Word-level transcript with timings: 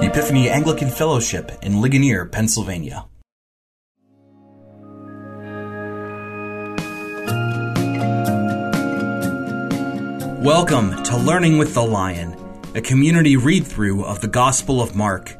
Epiphany 0.00 0.48
Anglican 0.48 0.90
Fellowship 0.90 1.50
in 1.62 1.80
Ligonier, 1.80 2.24
Pennsylvania. 2.24 3.04
Welcome 10.40 11.02
to 11.02 11.16
Learning 11.16 11.58
with 11.58 11.74
the 11.74 11.82
Lion, 11.82 12.36
a 12.76 12.80
community 12.80 13.36
read 13.36 13.66
through 13.66 14.04
of 14.04 14.20
the 14.20 14.28
Gospel 14.28 14.80
of 14.80 14.94
Mark. 14.94 15.36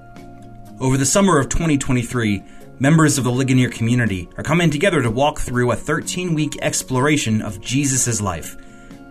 Over 0.81 0.97
the 0.97 1.07
summer 1.07 1.39
of 1.39 1.49
2023, 1.49 2.43
members 2.81 3.17
of 3.17 3.23
the 3.23 3.31
Ligonier 3.31 3.71
community 3.71 4.29
are 4.37 4.43
coming 4.43 4.71
together 4.71 5.01
to 5.03 5.11
walk 5.11 5.39
through 5.39 5.71
a 5.71 5.77
13 5.77 6.35
week 6.35 6.59
exploration 6.63 7.43
of 7.43 7.61
Jesus' 7.61 8.21
life, 8.21 8.57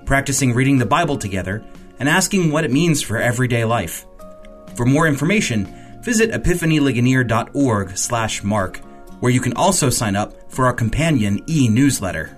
practicing 0.06 0.54
reading 0.54 0.78
the 0.78 0.86
Bible 0.86 1.18
together 1.18 1.64
and 2.00 2.10
asking 2.10 2.52
what 2.52 2.66
it 2.66 2.72
means 2.72 3.02
for 3.02 3.18
everyday 3.18 3.64
life. 3.64 4.06
For 4.78 4.86
more 4.86 5.08
information, 5.08 5.66
visit 6.02 6.32
epiphanyligonier.org 6.32 7.98
slash 7.98 8.44
mark, 8.44 8.78
where 9.20 9.32
you 9.32 9.42
can 9.42 9.54
also 9.54 9.90
sign 9.90 10.16
up 10.16 10.52
for 10.52 10.68
our 10.68 10.74
companion 10.74 11.44
e-newsletter. 11.50 12.38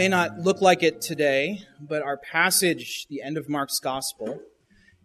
may 0.00 0.08
not 0.08 0.38
look 0.38 0.62
like 0.62 0.82
it 0.82 1.02
today, 1.02 1.60
but 1.78 2.00
our 2.00 2.16
passage, 2.16 3.06
the 3.10 3.20
end 3.20 3.36
of 3.36 3.50
Mark's 3.50 3.78
gospel, 3.78 4.40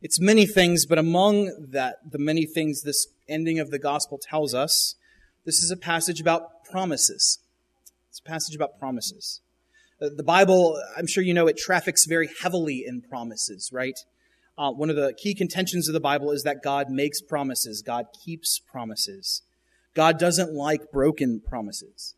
it's 0.02 0.22
many 0.22 0.46
things, 0.46 0.86
but 0.86 0.98
among 0.98 1.52
that, 1.72 1.98
the 2.10 2.18
many 2.18 2.46
things 2.46 2.84
this 2.84 3.08
ending 3.28 3.60
of 3.60 3.72
the 3.72 3.78
gospel 3.78 4.18
tells 4.18 4.54
us, 4.54 4.96
this 5.44 5.62
is 5.62 5.70
a 5.70 5.76
passage 5.76 6.22
about 6.22 6.64
promises. 6.64 7.40
It's 8.10 8.22
a 8.22 8.24
passage 8.24 8.56
about 8.56 8.80
promises. 8.80 9.42
Uh, 10.02 10.10
the 10.16 10.24
Bible, 10.24 10.82
I'm 10.98 11.08
sure 11.08 11.24
you 11.24 11.34
know, 11.34 11.48
it 11.48 11.58
traffics 11.58 12.06
very 12.06 12.30
heavily 12.42 12.84
in 12.86 13.02
promises, 13.02 13.70
right? 13.72 13.98
Uh, 14.58 14.72
one 14.72 14.90
of 14.90 14.96
the 14.96 15.14
key 15.14 15.34
contentions 15.34 15.88
of 15.88 15.94
the 15.94 16.00
Bible 16.00 16.32
is 16.32 16.44
that 16.44 16.64
God 16.64 16.90
makes 16.90 17.22
promises, 17.22 17.82
God 17.82 18.06
keeps 18.26 18.60
promises. 18.60 19.42
God 19.94 20.20
doesn't 20.20 20.54
like 20.54 20.92
broken 20.92 21.42
promises. 21.46 22.16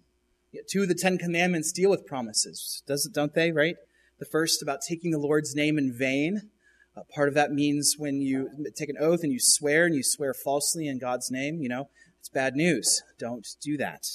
Two 0.68 0.84
of 0.84 0.88
the 0.88 0.96
Ten 0.96 1.20
Commandments 1.20 1.72
deal 1.72 1.92
with 1.92 2.08
promises, 2.08 2.82
does 2.88 3.06
it, 3.06 3.14
don't 3.14 3.36
they, 3.36 3.52
right? 3.52 3.76
The 4.18 4.26
first 4.26 4.64
about 4.64 4.80
taking 4.82 5.12
the 5.12 5.20
Lord's 5.20 5.54
name 5.56 5.78
in 5.78 5.96
vain. 5.96 6.50
Uh, 6.96 7.02
part 7.14 7.28
of 7.28 7.36
that 7.36 7.52
means 7.52 7.96
when 8.00 8.22
you 8.22 8.50
take 8.76 8.90
an 8.90 8.98
oath 9.00 9.20
and 9.22 9.32
you 9.32 9.40
swear 9.40 9.86
and 9.86 9.94
you 9.94 10.02
swear 10.04 10.34
falsely 10.34 10.88
in 10.88 10.98
God's 10.98 11.30
name, 11.30 11.62
you 11.62 11.70
know, 11.70 11.90
it's 12.20 12.30
bad 12.30 12.56
news. 12.56 13.04
Don't 13.20 13.46
do 13.62 13.78
that. 13.78 14.08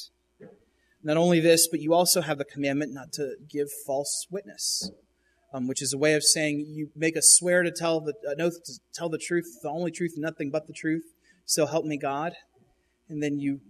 Not 1.03 1.17
only 1.17 1.41
this, 1.41 1.67
but 1.67 1.81
you 1.81 1.95
also 1.95 2.20
have 2.20 2.39
the 2.39 2.45
commandment 2.45 2.92
not 2.92 3.12
to 3.14 3.34
give 3.48 3.69
false 3.86 4.27
witness, 4.31 4.91
um, 5.53 5.67
which 5.67 5.83
is 5.83 5.92
a 5.92 5.98
way 5.98 6.14
of 6.14 6.22
saying 6.22 6.67
you 6.69 6.91
make 6.95 7.17
a 7.17 7.22
swear 7.22 7.62
to 7.62 7.72
tell 7.72 8.00
the 8.00 8.14
an 8.25 8.41
oath 8.41 8.62
to 8.64 8.75
tell 8.95 9.08
the 9.08 9.19
truth, 9.19 9.47
the 9.62 9.69
only 9.69 9.91
truth, 9.91 10.14
nothing 10.17 10.50
but 10.50 10.67
the 10.67 10.73
truth. 10.73 11.05
So 11.45 11.67
help 11.67 11.84
me 11.84 11.97
God. 11.98 12.34
And 13.08 13.23
then 13.23 13.39
you 13.39 13.61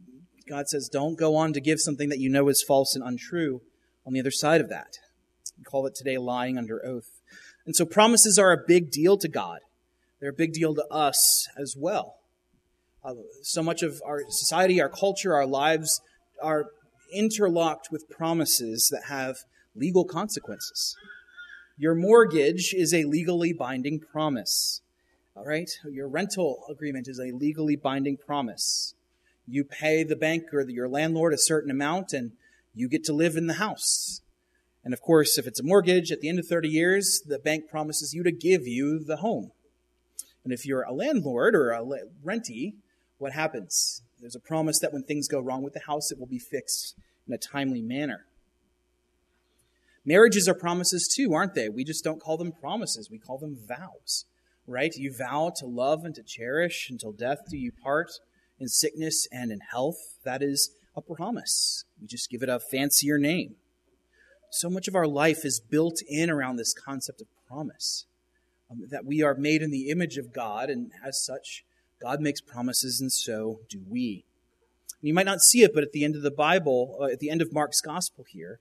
God 0.48 0.68
says, 0.68 0.88
don't 0.88 1.18
go 1.18 1.36
on 1.36 1.52
to 1.52 1.60
give 1.60 1.80
something 1.80 2.08
that 2.08 2.18
you 2.18 2.28
know 2.28 2.48
is 2.48 2.62
false 2.62 2.94
and 2.94 3.04
untrue 3.04 3.62
on 4.06 4.12
the 4.12 4.20
other 4.20 4.30
side 4.30 4.60
of 4.60 4.68
that. 4.68 4.98
We 5.56 5.64
call 5.64 5.86
it 5.86 5.94
today 5.94 6.18
lying 6.18 6.58
under 6.58 6.84
oath. 6.84 7.20
And 7.64 7.76
so 7.76 7.84
promises 7.84 8.38
are 8.38 8.52
a 8.52 8.58
big 8.66 8.90
deal 8.90 9.16
to 9.18 9.28
God. 9.28 9.60
They're 10.20 10.30
a 10.30 10.34
big 10.34 10.52
deal 10.52 10.74
to 10.74 10.84
us 10.90 11.48
as 11.56 11.76
well. 11.78 12.16
Uh, 13.04 13.14
so 13.42 13.62
much 13.62 13.82
of 13.82 14.00
our 14.04 14.22
society, 14.28 14.80
our 14.80 14.88
culture, 14.88 15.34
our 15.34 15.46
lives 15.46 16.00
are 16.42 16.66
interlocked 17.12 17.88
with 17.90 18.08
promises 18.08 18.88
that 18.90 19.04
have 19.08 19.38
legal 19.74 20.04
consequences. 20.04 20.96
Your 21.76 21.94
mortgage 21.94 22.74
is 22.74 22.92
a 22.92 23.04
legally 23.04 23.52
binding 23.52 24.00
promise. 24.00 24.80
All 25.34 25.44
right? 25.44 25.70
Your 25.90 26.08
rental 26.08 26.64
agreement 26.70 27.08
is 27.08 27.18
a 27.18 27.32
legally 27.32 27.76
binding 27.76 28.16
promise. 28.16 28.94
You 29.46 29.64
pay 29.64 30.04
the 30.04 30.16
bank 30.16 30.52
or 30.52 30.62
your 30.68 30.88
landlord 30.88 31.32
a 31.32 31.38
certain 31.38 31.70
amount 31.70 32.12
and 32.12 32.32
you 32.74 32.88
get 32.88 33.04
to 33.04 33.12
live 33.12 33.36
in 33.36 33.46
the 33.46 33.54
house. 33.54 34.20
And 34.84 34.92
of 34.92 35.00
course, 35.00 35.38
if 35.38 35.46
it's 35.46 35.60
a 35.60 35.64
mortgage, 35.64 36.10
at 36.10 36.20
the 36.20 36.28
end 36.28 36.38
of 36.38 36.46
30 36.46 36.68
years, 36.68 37.22
the 37.26 37.38
bank 37.38 37.68
promises 37.70 38.14
you 38.14 38.22
to 38.22 38.32
give 38.32 38.66
you 38.66 39.02
the 39.02 39.18
home. 39.18 39.52
And 40.44 40.52
if 40.52 40.66
you're 40.66 40.82
a 40.82 40.92
landlord 40.92 41.54
or 41.54 41.70
a 41.70 41.84
rentee, 42.24 42.74
what 43.18 43.32
happens? 43.32 44.02
There's 44.22 44.36
a 44.36 44.40
promise 44.40 44.78
that 44.78 44.92
when 44.92 45.02
things 45.02 45.26
go 45.26 45.40
wrong 45.40 45.62
with 45.62 45.74
the 45.74 45.80
house, 45.80 46.12
it 46.12 46.18
will 46.18 46.28
be 46.28 46.38
fixed 46.38 46.94
in 47.26 47.34
a 47.34 47.38
timely 47.38 47.82
manner. 47.82 48.24
Marriages 50.04 50.48
are 50.48 50.54
promises 50.54 51.12
too, 51.12 51.34
aren't 51.34 51.54
they? 51.54 51.68
We 51.68 51.82
just 51.82 52.04
don't 52.04 52.20
call 52.20 52.36
them 52.36 52.52
promises, 52.52 53.10
we 53.10 53.18
call 53.18 53.38
them 53.38 53.58
vows, 53.68 54.24
right? 54.66 54.94
You 54.94 55.12
vow 55.12 55.52
to 55.56 55.66
love 55.66 56.04
and 56.04 56.14
to 56.14 56.22
cherish 56.22 56.88
until 56.88 57.10
death 57.10 57.40
do 57.50 57.56
you 57.56 57.72
part 57.72 58.12
in 58.60 58.68
sickness 58.68 59.26
and 59.32 59.50
in 59.50 59.58
health, 59.58 60.18
that 60.24 60.40
is 60.40 60.70
a 60.96 61.02
promise. 61.02 61.84
We 62.00 62.06
just 62.06 62.30
give 62.30 62.44
it 62.44 62.48
a 62.48 62.60
fancier 62.60 63.18
name. 63.18 63.56
So 64.52 64.70
much 64.70 64.86
of 64.86 64.94
our 64.94 65.06
life 65.06 65.44
is 65.44 65.58
built 65.58 66.00
in 66.08 66.30
around 66.30 66.56
this 66.56 66.74
concept 66.74 67.20
of 67.20 67.26
promise. 67.48 68.06
Um, 68.70 68.82
that 68.90 69.04
we 69.04 69.22
are 69.22 69.34
made 69.34 69.62
in 69.62 69.70
the 69.70 69.88
image 69.88 70.16
of 70.16 70.32
God, 70.32 70.70
and 70.70 70.92
as 71.04 71.24
such, 71.24 71.64
God 72.02 72.20
makes 72.20 72.40
promises, 72.40 73.00
and 73.00 73.12
so 73.12 73.60
do 73.68 73.80
we. 73.88 74.24
And 75.00 75.08
you 75.08 75.14
might 75.14 75.26
not 75.26 75.40
see 75.40 75.62
it, 75.62 75.72
but 75.72 75.82
at 75.82 75.92
the 75.92 76.04
end 76.04 76.16
of 76.16 76.22
the 76.22 76.30
Bible, 76.30 76.98
uh, 77.00 77.04
at 77.06 77.20
the 77.20 77.30
end 77.30 77.40
of 77.40 77.52
Mark's 77.52 77.80
gospel 77.80 78.24
here, 78.28 78.58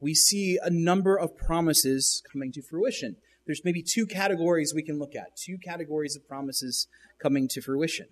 we 0.00 0.14
see 0.14 0.58
a 0.62 0.70
number 0.70 1.16
of 1.16 1.36
promises 1.36 2.22
coming 2.30 2.52
to 2.52 2.62
fruition. 2.62 3.16
There's 3.46 3.64
maybe 3.64 3.82
two 3.82 4.06
categories 4.06 4.72
we 4.74 4.82
can 4.82 4.98
look 4.98 5.14
at, 5.14 5.36
two 5.36 5.58
categories 5.58 6.16
of 6.16 6.26
promises 6.28 6.86
coming 7.20 7.48
to 7.48 7.62
fruition. 7.62 8.06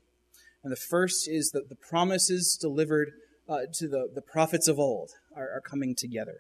And 0.63 0.73
the 0.73 0.77
first 0.77 1.29
is 1.29 1.51
that 1.51 1.69
the 1.69 1.77
promises 1.77 2.57
delivered 2.61 3.13
uh, 3.49 3.61
to 3.75 3.89
the, 3.89 4.09
the 4.15 4.23
prophets 4.23 4.69
of 4.69 4.79
old 4.79 5.11
are, 5.37 5.51
are 5.51 5.61
coming 5.61 5.95
together. 5.95 6.39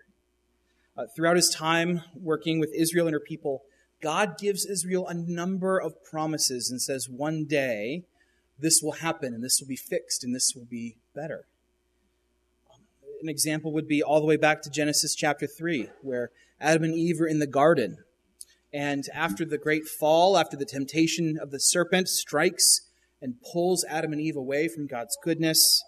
Uh, 0.97 1.07
throughout 1.15 1.37
his 1.37 1.51
time 1.51 2.03
working 2.15 2.61
with 2.61 2.72
Israel 2.75 3.07
and 3.07 3.15
her 3.15 3.21
people, 3.21 3.62
God 4.03 4.39
gives 4.39 4.67
Israel 4.67 5.07
a 5.07 5.15
number 5.15 5.78
of 5.78 6.03
promises 6.05 6.71
and 6.71 6.81
says, 6.81 7.09
one 7.09 7.45
day 7.45 8.05
this 8.60 8.81
will 8.82 8.93
happen 8.93 9.34
and 9.34 9.43
this 9.43 9.60
will 9.60 9.69
be 9.69 9.76
fixed 9.76 10.25
and 10.25 10.34
this 10.34 10.53
will 10.54 10.66
be 10.66 10.97
better. 11.15 11.47
Um, 12.72 12.81
an 13.22 13.28
example 13.28 13.72
would 13.72 13.88
be 13.88 14.03
all 14.03 14.21
the 14.21 14.26
way 14.26 14.37
back 14.37 14.62
to 14.62 14.71
Genesis 14.71 15.15
chapter 15.15 15.47
3, 15.47 15.88
where 16.03 16.31
Adam 16.60 16.84
and 16.84 16.94
Eve 16.94 17.21
are 17.21 17.26
in 17.26 17.38
the 17.38 17.47
garden. 17.47 17.98
And 18.72 19.04
after 19.15 19.44
the 19.44 19.59
great 19.59 19.88
fall, 19.88 20.38
after 20.38 20.56
the 20.56 20.65
temptation 20.65 21.38
of 21.41 21.50
the 21.50 21.59
serpent 21.59 22.09
strikes 22.09 22.82
and 23.21 23.41
pulls 23.41 23.84
Adam 23.88 24.12
and 24.12 24.21
Eve 24.21 24.37
away 24.37 24.69
from 24.69 24.87
God's 24.87 25.16
goodness. 25.22 25.82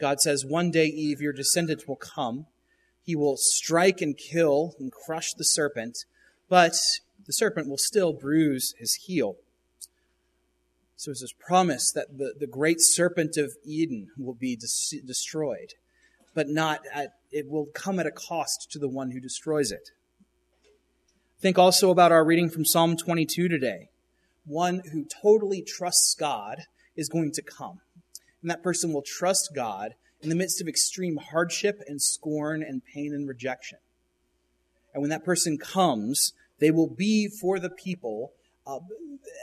God 0.00 0.20
says, 0.20 0.44
One 0.44 0.70
day, 0.70 0.86
Eve, 0.86 1.20
your 1.20 1.32
descendant 1.32 1.88
will 1.88 1.96
come. 1.96 2.46
He 3.02 3.14
will 3.14 3.36
strike 3.36 4.00
and 4.00 4.16
kill 4.16 4.74
and 4.78 4.90
crush 4.90 5.32
the 5.34 5.44
serpent, 5.44 5.98
but 6.48 6.74
the 7.26 7.32
serpent 7.32 7.68
will 7.68 7.78
still 7.78 8.12
bruise 8.12 8.74
his 8.78 8.94
heel. 9.06 9.36
So 10.96 11.10
it's 11.10 11.20
this 11.20 11.32
promise 11.32 11.90
that 11.92 12.18
the, 12.18 12.34
the 12.38 12.46
great 12.46 12.80
serpent 12.80 13.36
of 13.36 13.54
Eden 13.64 14.08
will 14.16 14.34
be 14.34 14.56
des- 14.56 15.00
destroyed, 15.04 15.74
but 16.34 16.48
not 16.48 16.82
at, 16.92 17.14
it 17.32 17.48
will 17.48 17.66
come 17.66 17.98
at 17.98 18.06
a 18.06 18.12
cost 18.12 18.70
to 18.70 18.78
the 18.78 18.88
one 18.88 19.10
who 19.10 19.20
destroys 19.20 19.72
it. 19.72 19.90
Think 21.40 21.58
also 21.58 21.90
about 21.90 22.12
our 22.12 22.24
reading 22.24 22.48
from 22.48 22.64
Psalm 22.64 22.96
22 22.96 23.48
today. 23.48 23.90
One 24.46 24.82
who 24.92 25.04
totally 25.04 25.62
trusts 25.62 26.14
God 26.14 26.62
is 26.96 27.08
going 27.08 27.32
to 27.32 27.42
come. 27.42 27.80
And 28.40 28.50
that 28.50 28.62
person 28.62 28.92
will 28.92 29.02
trust 29.02 29.50
God 29.54 29.94
in 30.22 30.28
the 30.28 30.34
midst 30.34 30.60
of 30.60 30.68
extreme 30.68 31.16
hardship 31.16 31.82
and 31.86 32.00
scorn 32.00 32.62
and 32.62 32.84
pain 32.84 33.12
and 33.12 33.28
rejection. 33.28 33.78
And 34.92 35.02
when 35.02 35.10
that 35.10 35.24
person 35.24 35.58
comes, 35.58 36.32
they 36.60 36.70
will 36.70 36.88
be 36.88 37.28
for 37.28 37.58
the 37.58 37.70
people 37.70 38.32
uh, 38.66 38.78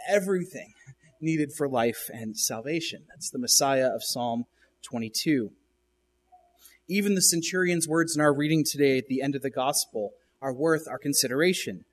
everything 0.07 0.73
needed 1.21 1.53
for 1.53 1.67
life 1.67 2.09
and 2.13 2.37
salvation. 2.37 3.03
That's 3.09 3.29
the 3.29 3.39
Messiah 3.39 3.87
of 3.87 4.03
Psalm 4.03 4.45
22. 4.83 5.51
Even 6.87 7.15
the 7.15 7.21
centurion's 7.21 7.87
words 7.87 8.15
in 8.15 8.21
our 8.21 8.33
reading 8.33 8.63
today 8.63 8.97
at 8.97 9.07
the 9.07 9.21
end 9.21 9.35
of 9.35 9.41
the 9.41 9.49
gospel 9.49 10.11
are 10.41 10.53
worth 10.53 10.87
our 10.87 10.97
consideration. 10.97 11.85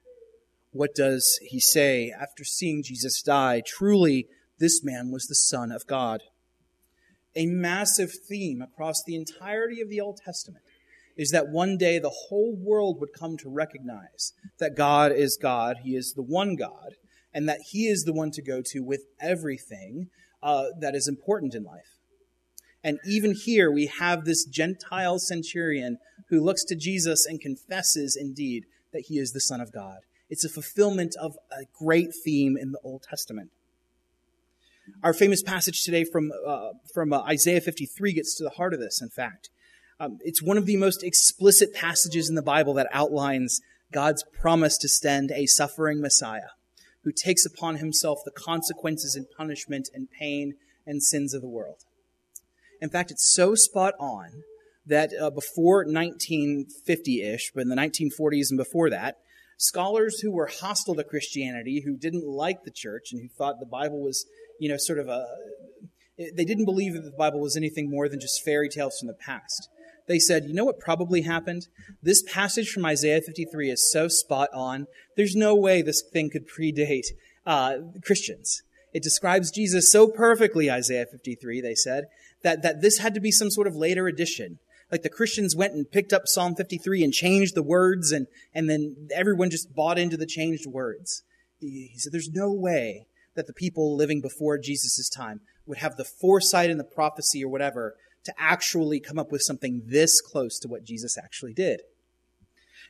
What 0.72 0.94
does 0.94 1.38
he 1.42 1.60
say 1.60 2.10
after 2.10 2.44
seeing 2.44 2.82
Jesus 2.82 3.22
die? 3.22 3.62
Truly, 3.64 4.26
this 4.58 4.82
man 4.82 5.10
was 5.10 5.26
the 5.26 5.34
Son 5.34 5.70
of 5.70 5.86
God. 5.86 6.22
A 7.36 7.46
massive 7.46 8.12
theme 8.12 8.60
across 8.60 9.02
the 9.04 9.14
entirety 9.14 9.80
of 9.80 9.88
the 9.88 10.00
Old 10.00 10.19
Testament 10.25 10.64
is 11.16 11.30
that 11.30 11.48
one 11.48 11.76
day 11.76 11.98
the 11.98 12.08
whole 12.28 12.56
world 12.56 13.00
would 13.00 13.12
come 13.12 13.36
to 13.38 13.48
recognize 13.48 14.32
that 14.58 14.76
God 14.76 15.12
is 15.12 15.36
God, 15.40 15.78
He 15.82 15.96
is 15.96 16.14
the 16.14 16.22
one 16.22 16.56
God, 16.56 16.94
and 17.38 17.49
that 17.49 17.61
He 17.70 17.87
is 17.87 18.02
the 18.02 18.12
one 18.12 18.32
to 18.32 18.43
go 18.43 18.61
to 18.67 18.81
with 18.81 19.05
everything 19.20 20.08
uh, 20.43 20.64
that 20.81 20.96
is 20.96 21.06
important 21.06 21.55
in 21.55 21.62
life. 21.62 22.00
And 22.82 22.99
even 23.06 23.32
here, 23.32 23.70
we 23.70 23.87
have 23.87 24.25
this 24.25 24.44
Gentile 24.44 25.20
centurion 25.20 25.99
who 26.31 26.40
looks 26.40 26.64
to 26.64 26.75
Jesus 26.75 27.26
and 27.26 27.40
confesses 27.40 28.17
indeed 28.20 28.64
that 28.93 29.05
he 29.06 29.19
is 29.19 29.31
the 29.31 29.40
Son 29.40 29.61
of 29.61 29.73
God 29.73 29.99
It's 30.29 30.44
a 30.44 30.49
fulfillment 30.49 31.14
of 31.20 31.37
a 31.52 31.62
great 31.79 32.08
theme 32.25 32.56
in 32.56 32.73
the 32.73 32.81
Old 32.82 33.05
Testament. 33.05 33.52
Our 35.05 35.14
famous 35.14 35.40
passage 35.40 35.85
today 35.85 36.02
from, 36.02 36.32
uh, 36.44 36.70
from 36.93 37.12
uh, 37.12 37.20
Isaiah 37.20 37.61
53 37.61 38.14
gets 38.14 38.37
to 38.38 38.43
the 38.43 38.50
heart 38.50 38.75
of 38.75 38.81
this, 38.81 39.00
in 39.00 39.11
fact. 39.11 39.49
Um, 40.00 40.19
it's 40.23 40.43
one 40.43 40.58
of 40.58 40.67
the 40.67 40.76
most 40.76 41.05
explicit 41.05 41.73
passages 41.73 42.29
in 42.29 42.35
the 42.35 42.43
Bible 42.43 42.75
that 42.75 42.88
outlines 42.93 43.61
God's 43.93 44.25
promise 44.40 44.76
to 44.79 44.88
send 44.88 45.31
a 45.31 45.46
suffering 45.46 46.00
Messiah 46.00 46.57
who 47.08 47.12
takes 47.12 47.46
upon 47.46 47.76
himself 47.76 48.19
the 48.22 48.31
consequences 48.31 49.14
and 49.14 49.25
punishment 49.34 49.88
and 49.94 50.10
pain 50.10 50.52
and 50.87 51.02
sins 51.02 51.32
of 51.32 51.40
the 51.40 51.49
world. 51.49 51.84
In 52.82 52.90
fact, 52.90 53.10
it's 53.10 53.32
so 53.34 53.55
spot 53.55 53.94
on 53.99 54.43
that 54.84 55.10
uh, 55.19 55.31
before 55.31 55.87
1950 55.87 57.22
ish, 57.22 57.50
but 57.55 57.62
in 57.62 57.70
the 57.70 57.76
1940s 57.76 58.50
and 58.50 58.58
before 58.58 58.90
that, 58.90 59.16
scholars 59.56 60.20
who 60.20 60.31
were 60.31 60.50
hostile 60.60 60.94
to 60.96 61.02
Christianity, 61.02 61.81
who 61.82 61.96
didn't 61.96 62.26
like 62.26 62.64
the 62.64 62.70
church, 62.70 63.11
and 63.11 63.22
who 63.22 63.28
thought 63.28 63.58
the 63.58 63.64
Bible 63.64 64.02
was, 64.02 64.26
you 64.61 64.69
know, 64.69 64.76
sort 64.76 64.99
of 64.99 65.08
a. 65.08 65.26
They 66.19 66.44
didn't 66.44 66.66
believe 66.66 66.93
that 66.93 67.04
the 67.04 67.16
Bible 67.16 67.40
was 67.40 67.56
anything 67.56 67.88
more 67.88 68.06
than 68.06 68.20
just 68.20 68.44
fairy 68.44 68.69
tales 68.69 68.99
from 68.99 69.06
the 69.06 69.14
past. 69.14 69.70
They 70.08 70.19
said, 70.19 70.46
you 70.46 70.55
know 70.55 70.64
what 70.64 70.81
probably 70.81 71.22
happened? 71.22 71.69
This 72.02 72.22
passage 72.22 72.70
from 72.70 72.87
Isaiah 72.87 73.20
53 73.20 73.70
is 73.70 73.93
so 73.93 74.08
spot 74.08 74.49
on. 74.55 74.87
There's 75.16 75.37
no 75.37 75.55
way 75.55 75.82
this 75.82 76.02
thing 76.02 76.31
could 76.31 76.49
predate 76.49 77.08
uh, 77.46 77.76
Christians. 78.02 78.62
It 78.94 79.02
describes 79.02 79.50
Jesus 79.50 79.93
so 79.93 80.08
perfectly, 80.08 80.70
Isaiah 80.70 81.06
53, 81.06 81.60
they 81.60 81.75
said, 81.75 82.06
that, 82.43 82.62
that 82.62 82.81
this 82.81 82.99
had 82.99 83.14
to 83.14 83.20
be 83.20 83.31
some 83.31 83.50
sort 83.50 83.66
of 83.66 83.76
later 83.76 84.08
addition. 84.08 84.58
Like 84.90 85.02
the 85.02 85.10
Christians 85.10 85.55
went 85.55 85.75
and 85.75 85.90
picked 85.90 86.14
up 86.14 86.26
Psalm 86.26 86.54
53 86.54 87.04
and 87.04 87.12
changed 87.12 87.54
the 87.54 87.62
words, 87.62 88.11
and, 88.11 88.26
and 88.54 88.70
then 88.70 89.08
everyone 89.14 89.50
just 89.50 89.75
bought 89.75 89.99
into 89.99 90.16
the 90.16 90.26
changed 90.26 90.66
words. 90.66 91.22
He, 91.61 91.93
said, 91.96 92.12
There's 92.12 92.31
no 92.32 92.50
way 92.50 93.06
that 93.34 93.46
the 93.46 93.52
people 93.52 93.94
living 93.94 94.22
before 94.22 94.56
Jesus' 94.56 95.11
time 95.11 95.40
would 95.66 95.78
have 95.78 95.96
the 95.96 96.04
foresight 96.04 96.70
and 96.70 96.81
the 96.81 96.84
prophecy 96.84 97.44
or 97.44 97.49
whatever 97.50 97.96
to 98.28 98.34
actually 98.38 99.00
come 99.00 99.19
up 99.19 99.32
with 99.32 99.40
something 99.40 99.80
this 99.86 100.20
close 100.20 100.58
to 100.58 100.69
what 100.69 100.84
Jesus 100.84 101.16
actually 101.16 101.54
did. 101.54 101.80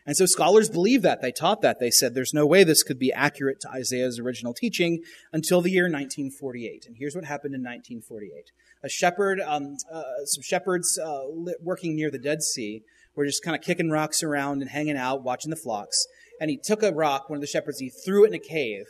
And 0.05 0.17
so 0.17 0.27
scholars 0.27 0.69
believe 0.69 1.03
that. 1.03 1.23
They 1.23 1.31
taught 1.31 1.61
that. 1.63 1.79
They 1.79 1.91
said 1.91 2.15
there's 2.15 2.35
no 2.35 2.45
way 2.45 2.65
this 2.65 2.83
could 2.83 2.99
be 2.99 3.13
accurate 3.13 3.61
to 3.61 3.71
Isaiah's 3.71 4.19
original 4.19 4.53
teaching 4.53 5.03
until 5.33 5.61
the 5.61 5.71
year 5.71 5.85
1948. 5.85 6.87
And 6.87 6.97
here's 6.99 7.15
what 7.15 7.25
happened 7.25 7.55
in 7.55 7.61
1948. 7.61 8.51
A 8.83 8.89
shepherd, 8.89 9.41
um, 9.41 9.77
uh, 9.93 10.25
some 10.25 10.43
shepherds 10.43 10.99
uh, 10.99 11.25
working 11.63 11.95
near 11.95 12.11
the 12.11 12.19
Dead 12.19 12.43
Sea 12.43 12.83
were 13.15 13.27
just 13.27 13.45
kind 13.45 13.55
of 13.55 13.63
kicking 13.63 13.91
rocks 13.91 14.23
around 14.23 14.63
and 14.63 14.71
hanging 14.71 14.97
out, 14.97 15.23
watching 15.23 15.51
the 15.51 15.57
flocks. 15.57 16.07
And 16.41 16.51
he 16.51 16.57
took 16.57 16.83
a 16.83 16.93
rock, 16.93 17.29
one 17.29 17.37
of 17.37 17.43
the 17.43 17.47
shepherds, 17.47 17.79
he 17.79 17.91
threw 17.91 18.25
it 18.25 18.29
in 18.29 18.35
a 18.35 18.39
cave. 18.39 18.87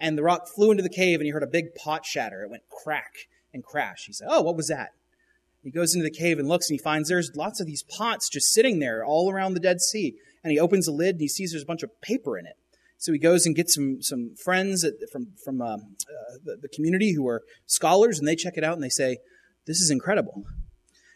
And 0.00 0.18
the 0.18 0.22
rock 0.22 0.48
flew 0.48 0.70
into 0.70 0.82
the 0.82 0.88
cave 0.88 1.20
and 1.20 1.26
he 1.26 1.32
heard 1.32 1.42
a 1.44 1.48
big 1.48 1.74
pot 1.74 2.04
shatter. 2.04 2.42
It 2.42 2.50
went 2.50 2.64
crack 2.82 3.28
and 3.52 3.62
crash. 3.62 4.04
He 4.06 4.12
said, 4.12 4.28
Oh, 4.30 4.40
what 4.40 4.56
was 4.56 4.68
that? 4.68 4.92
He 5.62 5.70
goes 5.70 5.94
into 5.94 6.04
the 6.04 6.10
cave 6.10 6.38
and 6.38 6.48
looks 6.48 6.68
and 6.68 6.78
he 6.78 6.82
finds 6.82 7.08
there's 7.08 7.30
lots 7.36 7.60
of 7.60 7.66
these 7.66 7.84
pots 7.84 8.28
just 8.28 8.52
sitting 8.52 8.80
there 8.80 9.04
all 9.04 9.30
around 9.30 9.54
the 9.54 9.60
Dead 9.60 9.80
Sea 9.80 10.14
and 10.42 10.50
he 10.50 10.58
opens 10.58 10.86
the 10.86 10.92
lid 10.92 11.16
and 11.16 11.20
he 11.20 11.28
sees 11.28 11.52
there's 11.52 11.62
a 11.62 11.66
bunch 11.66 11.82
of 11.82 12.00
paper 12.00 12.36
in 12.36 12.46
it. 12.46 12.56
So 12.98 13.12
he 13.12 13.18
goes 13.18 13.46
and 13.46 13.56
gets 13.56 13.74
some 13.74 14.00
some 14.00 14.36
friends 14.36 14.84
at, 14.84 14.94
from 15.10 15.32
from 15.44 15.60
uh, 15.60 15.74
uh, 15.74 15.78
the, 16.44 16.56
the 16.62 16.68
community 16.68 17.14
who 17.14 17.26
are 17.26 17.42
scholars, 17.66 18.20
and 18.20 18.28
they 18.28 18.36
check 18.36 18.54
it 18.56 18.62
out 18.62 18.74
and 18.74 18.82
they 18.82 18.88
say, 18.88 19.18
"This 19.66 19.80
is 19.80 19.90
incredible." 19.90 20.44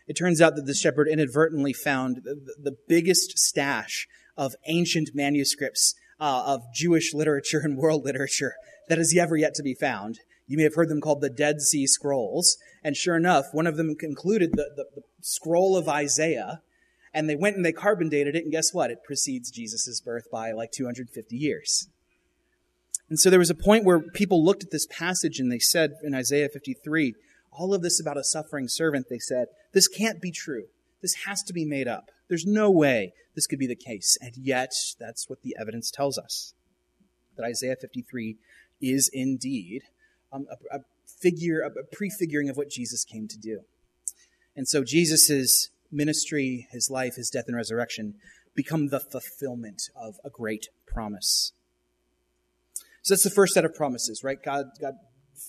It 0.08 0.14
turns 0.14 0.40
out 0.40 0.56
that 0.56 0.66
the 0.66 0.74
shepherd 0.74 1.06
inadvertently 1.06 1.72
found 1.72 2.22
the, 2.24 2.54
the 2.60 2.76
biggest 2.88 3.38
stash 3.38 4.08
of 4.36 4.56
ancient 4.66 5.10
manuscripts 5.14 5.94
uh, 6.18 6.42
of 6.46 6.62
Jewish 6.74 7.14
literature 7.14 7.60
and 7.60 7.76
world 7.76 8.04
literature 8.04 8.54
that 8.88 8.98
has 8.98 9.14
ever 9.16 9.36
yet 9.36 9.54
to 9.54 9.62
be 9.62 9.74
found. 9.74 10.18
You 10.48 10.56
may 10.56 10.64
have 10.64 10.74
heard 10.74 10.88
them 10.88 11.00
called 11.00 11.20
the 11.20 11.30
Dead 11.30 11.60
Sea 11.60 11.86
Scrolls. 11.86 12.56
And 12.86 12.96
sure 12.96 13.16
enough, 13.16 13.46
one 13.50 13.66
of 13.66 13.76
them 13.76 13.96
concluded 13.96 14.52
the, 14.52 14.70
the, 14.76 14.86
the 14.94 15.02
scroll 15.20 15.76
of 15.76 15.88
Isaiah, 15.88 16.62
and 17.12 17.28
they 17.28 17.34
went 17.34 17.56
and 17.56 17.64
they 17.64 17.72
carbon 17.72 18.08
dated 18.08 18.36
it, 18.36 18.44
and 18.44 18.52
guess 18.52 18.72
what? 18.72 18.92
It 18.92 19.02
precedes 19.02 19.50
Jesus' 19.50 20.00
birth 20.00 20.30
by 20.30 20.52
like 20.52 20.70
250 20.70 21.36
years. 21.36 21.88
And 23.08 23.18
so 23.18 23.28
there 23.28 23.40
was 23.40 23.50
a 23.50 23.56
point 23.56 23.84
where 23.84 23.98
people 23.98 24.44
looked 24.44 24.62
at 24.62 24.70
this 24.70 24.86
passage 24.86 25.40
and 25.40 25.50
they 25.50 25.58
said 25.58 25.94
in 26.04 26.14
Isaiah 26.14 26.48
53, 26.48 27.16
all 27.50 27.74
of 27.74 27.82
this 27.82 27.98
about 27.98 28.18
a 28.18 28.22
suffering 28.22 28.68
servant, 28.68 29.06
they 29.10 29.18
said, 29.18 29.48
this 29.72 29.88
can't 29.88 30.22
be 30.22 30.30
true. 30.30 30.66
This 31.02 31.24
has 31.26 31.42
to 31.42 31.52
be 31.52 31.64
made 31.64 31.88
up. 31.88 32.12
There's 32.28 32.46
no 32.46 32.70
way 32.70 33.14
this 33.34 33.48
could 33.48 33.58
be 33.58 33.66
the 33.66 33.74
case. 33.74 34.16
And 34.20 34.36
yet, 34.36 34.70
that's 35.00 35.28
what 35.28 35.42
the 35.42 35.56
evidence 35.58 35.90
tells 35.90 36.18
us. 36.18 36.54
That 37.36 37.46
Isaiah 37.46 37.74
53 37.80 38.36
is 38.80 39.10
indeed 39.12 39.82
um, 40.32 40.46
a, 40.70 40.76
a, 40.76 40.80
figure, 41.20 41.60
a 41.60 41.70
prefiguring 41.94 42.48
of 42.48 42.56
what 42.56 42.70
Jesus 42.70 43.04
came 43.04 43.28
to 43.28 43.38
do. 43.38 43.60
And 44.54 44.66
so 44.66 44.84
Jesus' 44.84 45.68
ministry, 45.90 46.66
his 46.70 46.90
life, 46.90 47.16
his 47.16 47.30
death, 47.30 47.44
and 47.46 47.56
resurrection 47.56 48.14
become 48.54 48.88
the 48.88 49.00
fulfillment 49.00 49.82
of 49.94 50.14
a 50.24 50.30
great 50.30 50.68
promise. 50.86 51.52
So 53.02 53.14
that's 53.14 53.22
the 53.22 53.30
first 53.30 53.54
set 53.54 53.64
of 53.64 53.74
promises, 53.74 54.22
right? 54.24 54.42
God, 54.42 54.66
God 54.80 54.94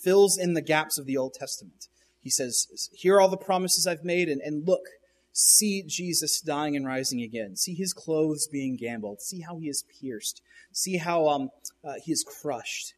fills 0.03 0.37
in 0.37 0.53
the 0.53 0.61
gaps 0.61 0.97
of 0.97 1.05
the 1.05 1.17
Old 1.17 1.33
Testament. 1.33 1.87
He 2.21 2.29
says, 2.29 2.67
Here 2.91 3.15
are 3.15 3.21
all 3.21 3.29
the 3.29 3.37
promises 3.37 3.87
I've 3.87 4.03
made, 4.03 4.27
and, 4.27 4.41
and 4.41 4.67
look, 4.67 4.83
see 5.31 5.83
Jesus 5.87 6.41
dying 6.41 6.75
and 6.75 6.85
rising 6.85 7.21
again. 7.21 7.55
See 7.55 7.73
his 7.73 7.93
clothes 7.93 8.47
being 8.51 8.75
gambled. 8.75 9.21
See 9.21 9.41
how 9.41 9.57
he 9.59 9.69
is 9.69 9.83
pierced. 10.01 10.41
See 10.71 10.97
how 10.97 11.27
um, 11.27 11.49
uh, 11.83 11.93
he 12.03 12.11
is 12.11 12.23
crushed. 12.23 12.93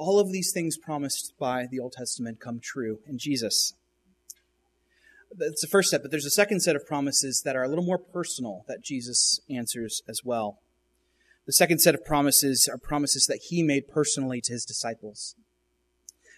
All 0.00 0.18
of 0.18 0.32
these 0.32 0.50
things 0.52 0.78
promised 0.78 1.34
by 1.38 1.66
the 1.70 1.78
Old 1.78 1.92
Testament 1.92 2.40
come 2.40 2.58
true 2.58 3.00
in 3.06 3.18
Jesus 3.18 3.74
that's 5.36 5.60
the 5.60 5.68
first 5.68 5.88
step, 5.88 6.02
but 6.02 6.10
there's 6.10 6.26
a 6.26 6.30
second 6.30 6.60
set 6.60 6.76
of 6.76 6.86
promises 6.86 7.42
that 7.44 7.56
are 7.56 7.62
a 7.62 7.68
little 7.68 7.84
more 7.84 7.98
personal 7.98 8.64
that 8.68 8.82
Jesus 8.82 9.40
answers 9.48 10.02
as 10.08 10.22
well. 10.24 10.58
The 11.46 11.52
second 11.52 11.80
set 11.80 11.94
of 11.94 12.04
promises 12.04 12.68
are 12.70 12.78
promises 12.78 13.26
that 13.26 13.40
he 13.48 13.62
made 13.62 13.88
personally 13.88 14.40
to 14.42 14.52
his 14.52 14.64
disciples. 14.64 15.34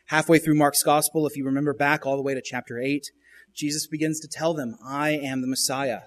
Halfway 0.06 0.38
through 0.38 0.56
Mark's 0.56 0.82
gospel, 0.82 1.26
if 1.26 1.36
you 1.36 1.44
remember 1.44 1.72
back 1.72 2.04
all 2.04 2.16
the 2.16 2.22
way 2.22 2.34
to 2.34 2.42
chapter 2.42 2.78
8, 2.78 3.10
Jesus 3.54 3.86
begins 3.86 4.20
to 4.20 4.28
tell 4.28 4.54
them, 4.54 4.76
I 4.84 5.10
am 5.10 5.40
the 5.40 5.46
Messiah. 5.46 6.02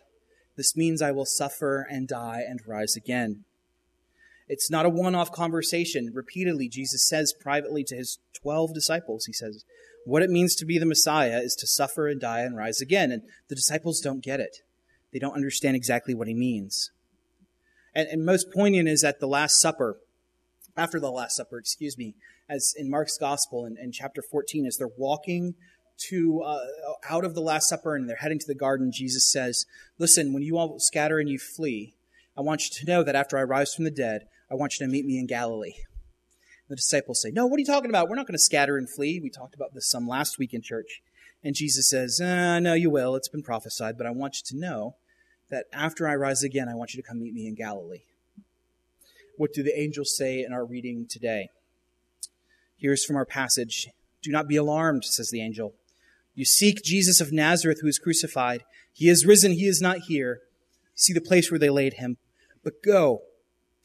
This 0.56 0.75
means 0.75 1.01
I 1.01 1.12
will 1.12 1.25
suffer 1.25 1.86
and 1.90 2.08
die 2.08 2.44
and 2.48 2.60
rise 2.68 2.96
again. 2.96 3.46
It's 4.48 4.70
not 4.70 4.86
a 4.86 4.90
one 4.90 5.16
off 5.16 5.32
conversation. 5.32 6.12
Repeatedly, 6.14 6.70
Jesus 6.70 7.08
says 7.08 7.34
privately 7.34 7.84
to 7.86 7.96
his 7.96 8.20
12 8.34 8.74
disciples, 8.74 9.25
He 9.25 9.34
says, 9.34 9.66
what 10.06 10.22
it 10.22 10.30
means 10.30 10.56
to 10.56 10.66
be 10.66 10.78
the 10.78 10.86
Messiah 10.86 11.40
is 11.40 11.56
to 11.56 11.68
suffer 11.68 12.08
and 12.08 12.22
die 12.22 12.42
and 12.42 12.56
rise 12.56 12.80
again. 12.80 13.12
And 13.12 13.24
the 13.50 13.56
disciples 13.56 14.00
don't 14.00 14.24
get 14.24 14.40
it. 14.40 14.60
They 15.12 15.20
don't 15.20 15.34
understand 15.34 15.75
exactly 15.75 16.14
what 16.14 16.28
he 16.28 16.34
means. 16.34 16.92
And, 17.94 18.08
and 18.08 18.25
most 18.25 18.54
poignant 18.54 18.88
is 18.88 19.04
at 19.04 19.20
the 19.20 19.28
Last 19.28 19.60
Supper, 19.60 19.98
after 20.78 21.00
the 21.00 21.10
Last 21.10 21.36
Supper, 21.36 21.58
excuse 21.58 21.98
me, 21.98 22.16
as 22.48 22.75
in 22.78 22.90
Mark's 22.90 23.18
Gospel 23.18 23.66
in, 23.66 23.78
in 23.78 23.92
chapter 23.92 24.22
14, 24.22 24.68
as 24.68 24.78
they're 24.78 24.90
walking 24.96 25.56
to 26.10 26.42
uh, 26.42 26.60
out 27.10 27.25
of 27.25 27.34
the 27.34 27.42
Last 27.42 27.68
Supper 27.68 27.96
and 27.96 28.08
they're 28.08 28.18
heading 28.18 28.40
to 28.40 28.48
the 28.48 28.54
garden, 28.54 28.92
Jesus 28.92 29.32
says, 29.32 29.66
Listen, 29.98 30.34
when 30.34 30.44
you 30.44 30.58
all 30.58 30.78
scatter 30.80 31.18
and 31.18 31.30
you 31.30 31.40
flee, 31.40 31.96
I 32.38 32.42
want 32.42 32.63
you 32.63 32.70
to 32.74 32.92
know 32.92 33.04
that 33.04 33.15
after 33.15 33.38
I 33.38 33.44
rise 33.44 33.74
from 33.74 33.86
the 33.86 33.92
dead, 33.92 34.27
I 34.51 34.56
want 34.56 34.80
you 34.80 34.86
to 34.86 34.92
meet 34.92 35.06
me 35.06 35.18
in 35.18 35.25
Galilee. 35.25 35.75
The 36.68 36.75
disciples 36.75 37.22
say, 37.22 37.32
No, 37.32 37.46
what 37.46 37.58
are 37.58 37.60
you 37.60 37.65
talking 37.65 37.89
about? 37.89 38.10
We're 38.10 38.15
not 38.15 38.27
going 38.27 38.38
to 38.38 38.39
scatter 38.39 38.77
and 38.77 38.89
flee. 38.89 39.20
We 39.22 39.30
talked 39.30 39.56
about 39.56 39.74
this 39.74 39.89
some 39.89 40.08
last 40.08 40.39
week 40.39 40.54
in 40.54 40.62
church. 40.62 41.01
And 41.44 41.56
Jesus 41.56 41.89
says, 41.89 42.20
uh, 42.20 42.60
No, 42.60 42.74
you 42.74 42.89
will. 42.89 43.15
It's 43.15 43.30
been 43.30 43.44
prophesied, 43.44 43.98
but 43.98 44.08
I 44.08 44.12
want 44.12 44.38
you 44.38 44.44
to 44.48 44.60
know 44.60 44.96
that 45.50 45.65
after 45.72 46.08
I 46.08 46.15
rise 46.15 46.44
again, 46.44 46.68
I 46.68 46.75
want 46.75 46.94
you 46.94 47.01
to 47.01 47.08
come 47.08 47.20
meet 47.20 47.34
me 47.34 47.48
in 47.48 47.56
Galilee. 47.56 48.04
What 49.38 49.54
do 49.54 49.62
the 49.62 49.80
angels 49.80 50.15
say 50.18 50.44
in 50.44 50.54
our 50.54 50.65
reading 50.65 51.06
today? 51.08 51.50
Here's 52.77 53.06
from 53.06 53.15
our 53.15 53.25
passage 53.25 53.88
Do 54.24 54.32
not 54.32 54.48
be 54.48 54.56
alarmed, 54.56 55.06
says 55.06 55.30
the 55.30 55.42
angel. 55.42 55.74
You 56.34 56.46
seek 56.46 56.84
Jesus 56.84 57.22
of 57.22 57.32
Nazareth 57.32 57.80
who 57.82 57.88
is 57.88 58.00
crucified. 58.00 58.63
He 58.92 59.08
is 59.08 59.25
risen, 59.25 59.54
he 59.54 59.68
is 59.68 59.82
not 59.82 60.00
here. 60.08 60.39
See 60.96 61.13
the 61.13 61.22
place 61.22 61.51
where 61.51 61.60
they 61.60 61.70
laid 61.70 61.96
him. 61.96 62.18
But 62.65 62.81
go, 62.84 63.22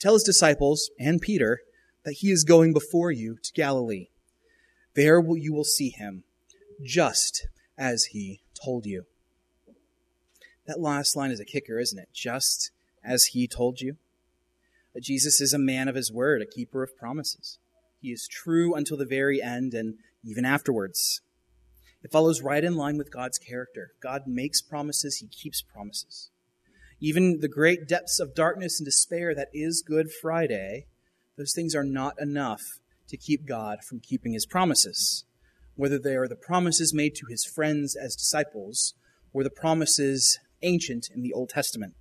tell 0.01 0.15
his 0.15 0.23
disciples 0.23 0.91
and 0.99 1.21
Peter 1.21 1.61
that 2.05 2.15
he 2.15 2.31
is 2.33 2.45
going 2.45 2.73
before 2.73 3.13
you 3.13 3.37
to 3.43 3.53
Galilee. 3.53 4.09
There 4.95 5.23
you 5.37 5.53
will 5.53 5.65
see 5.65 5.91
him, 5.91 6.25
just 6.83 7.47
as 7.77 8.07
he 8.07 8.41
told 8.65 8.87
you. 8.87 9.05
That 10.67 10.81
last 10.81 11.15
line 11.15 11.31
is 11.31 11.41
a 11.41 11.45
kicker, 11.45 11.79
isn't 11.79 11.99
it? 11.99 12.09
Just 12.15 12.71
as 13.05 13.27
he 13.27 13.47
told 13.47 13.83
you. 13.83 13.97
That 14.95 15.05
Jesus 15.05 15.43
is 15.43 15.53
a 15.53 15.59
man 15.59 15.87
of 15.87 15.95
his 15.95 16.11
word, 16.11 16.41
a 16.41 16.47
keeper 16.47 16.83
of 16.83 16.97
promises. 16.97 17.59
He 18.01 18.09
is 18.13 18.27
true 18.27 18.75
until 18.75 18.97
the 18.97 19.05
very 19.05 19.43
end 19.43 19.75
and 19.75 19.99
even 20.25 20.47
afterwards. 20.47 21.21
It 22.03 22.11
follows 22.11 22.41
right 22.41 22.65
in 22.65 22.77
line 22.77 22.97
with 22.97 23.13
God's 23.13 23.39
character. 23.39 23.91
God 24.03 24.23
makes 24.27 24.63
promises, 24.63 25.19
he 25.19 25.27
keeps 25.27 25.61
promises. 25.61 26.31
Even 27.01 27.41
the 27.41 27.49
great 27.49 27.89
depths 27.89 28.21
of 28.21 28.35
darkness 28.35 28.79
and 28.79 28.85
despair 28.85 29.35
that 29.35 29.49
is 29.53 29.83
Good 29.87 30.11
Friday 30.11 30.87
those 31.41 31.55
things 31.55 31.75
are 31.75 31.85
not 31.85 32.21
enough 32.21 32.61
to 33.09 33.17
keep 33.17 33.47
God 33.47 33.79
from 33.83 33.99
keeping 33.99 34.35
his 34.35 34.45
promises, 34.45 35.25
whether 35.75 35.99
they 35.99 36.15
are 36.15 36.29
the 36.29 36.37
promises 36.37 36.93
made 36.93 37.15
to 37.15 37.27
his 37.31 37.47
friends 37.47 37.97
as 37.97 38.15
disciples 38.15 38.93
or 39.33 39.43
the 39.43 39.49
promises 39.49 40.39
ancient 40.61 41.09
in 41.15 41.23
the 41.23 41.33
Old 41.33 41.49
Testament. 41.49 41.95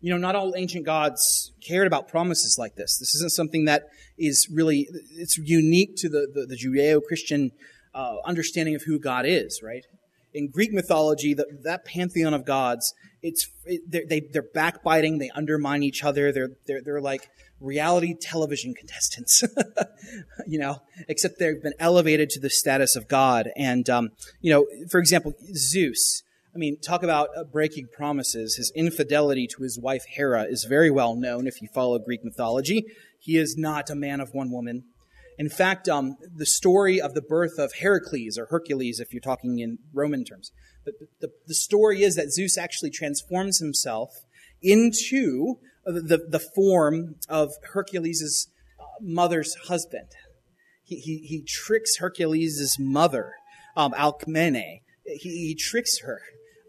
You 0.00 0.10
know, 0.10 0.18
not 0.18 0.34
all 0.34 0.52
ancient 0.56 0.84
gods 0.84 1.52
cared 1.64 1.86
about 1.86 2.08
promises 2.08 2.56
like 2.58 2.74
this. 2.74 2.98
This 2.98 3.14
isn't 3.14 3.30
something 3.30 3.66
that 3.66 3.84
is 4.18 4.48
really, 4.52 4.88
it's 5.12 5.38
unique 5.38 5.94
to 5.98 6.08
the, 6.08 6.26
the, 6.34 6.44
the 6.44 6.56
Judeo-Christian 6.56 7.52
uh, 7.94 8.16
understanding 8.24 8.74
of 8.74 8.82
who 8.82 8.98
God 8.98 9.26
is, 9.26 9.60
right? 9.62 9.84
In 10.34 10.50
Greek 10.50 10.72
mythology, 10.72 11.34
the, 11.34 11.46
that 11.62 11.84
pantheon 11.84 12.34
of 12.34 12.44
gods, 12.44 12.92
it's, 13.22 13.48
it, 13.64 13.82
they're, 13.88 14.06
they, 14.06 14.20
they're 14.20 14.42
backbiting, 14.42 15.18
they 15.18 15.30
undermine 15.30 15.82
each 15.82 16.02
other, 16.02 16.32
they're, 16.32 16.50
they're, 16.66 16.82
they're 16.82 17.00
like 17.00 17.28
reality 17.60 18.14
television 18.20 18.74
contestants, 18.74 19.44
you 20.46 20.58
know, 20.58 20.82
except 21.08 21.38
they've 21.38 21.62
been 21.62 21.74
elevated 21.78 22.28
to 22.30 22.40
the 22.40 22.50
status 22.50 22.96
of 22.96 23.08
God. 23.08 23.50
And, 23.56 23.88
um, 23.88 24.10
you 24.40 24.52
know, 24.52 24.66
for 24.90 24.98
example, 24.98 25.34
Zeus, 25.54 26.22
I 26.54 26.58
mean, 26.58 26.78
talk 26.78 27.02
about 27.02 27.30
uh, 27.36 27.44
breaking 27.44 27.88
promises. 27.96 28.56
His 28.56 28.70
infidelity 28.74 29.46
to 29.56 29.62
his 29.62 29.78
wife 29.78 30.04
Hera 30.06 30.44
is 30.44 30.64
very 30.64 30.90
well 30.90 31.14
known 31.14 31.46
if 31.46 31.62
you 31.62 31.68
follow 31.72 31.98
Greek 31.98 32.24
mythology. 32.24 32.84
He 33.18 33.38
is 33.38 33.56
not 33.56 33.88
a 33.88 33.94
man 33.94 34.20
of 34.20 34.34
one 34.34 34.50
woman. 34.50 34.84
In 35.38 35.48
fact, 35.48 35.88
um, 35.88 36.16
the 36.36 36.44
story 36.44 37.00
of 37.00 37.14
the 37.14 37.22
birth 37.22 37.58
of 37.58 37.72
Heracles, 37.80 38.36
or 38.36 38.46
Hercules 38.46 39.00
if 39.00 39.14
you're 39.14 39.20
talking 39.20 39.60
in 39.60 39.78
Roman 39.94 40.24
terms, 40.24 40.50
the, 40.84 40.92
the, 41.20 41.28
the 41.46 41.54
story 41.54 42.02
is 42.02 42.16
that 42.16 42.32
Zeus 42.32 42.58
actually 42.58 42.90
transforms 42.90 43.58
himself 43.58 44.10
into 44.60 45.56
the, 45.84 46.26
the 46.28 46.38
form 46.38 47.16
of 47.28 47.52
Hercules' 47.72 48.48
mother's 49.00 49.54
husband. 49.66 50.08
He, 50.84 50.96
he, 50.96 51.18
he 51.18 51.42
tricks 51.42 51.96
Hercules' 51.98 52.76
mother, 52.78 53.34
um, 53.76 53.92
Alcmene. 53.92 54.80
He, 55.04 55.30
he 55.48 55.54
tricks 55.54 56.00
her 56.00 56.20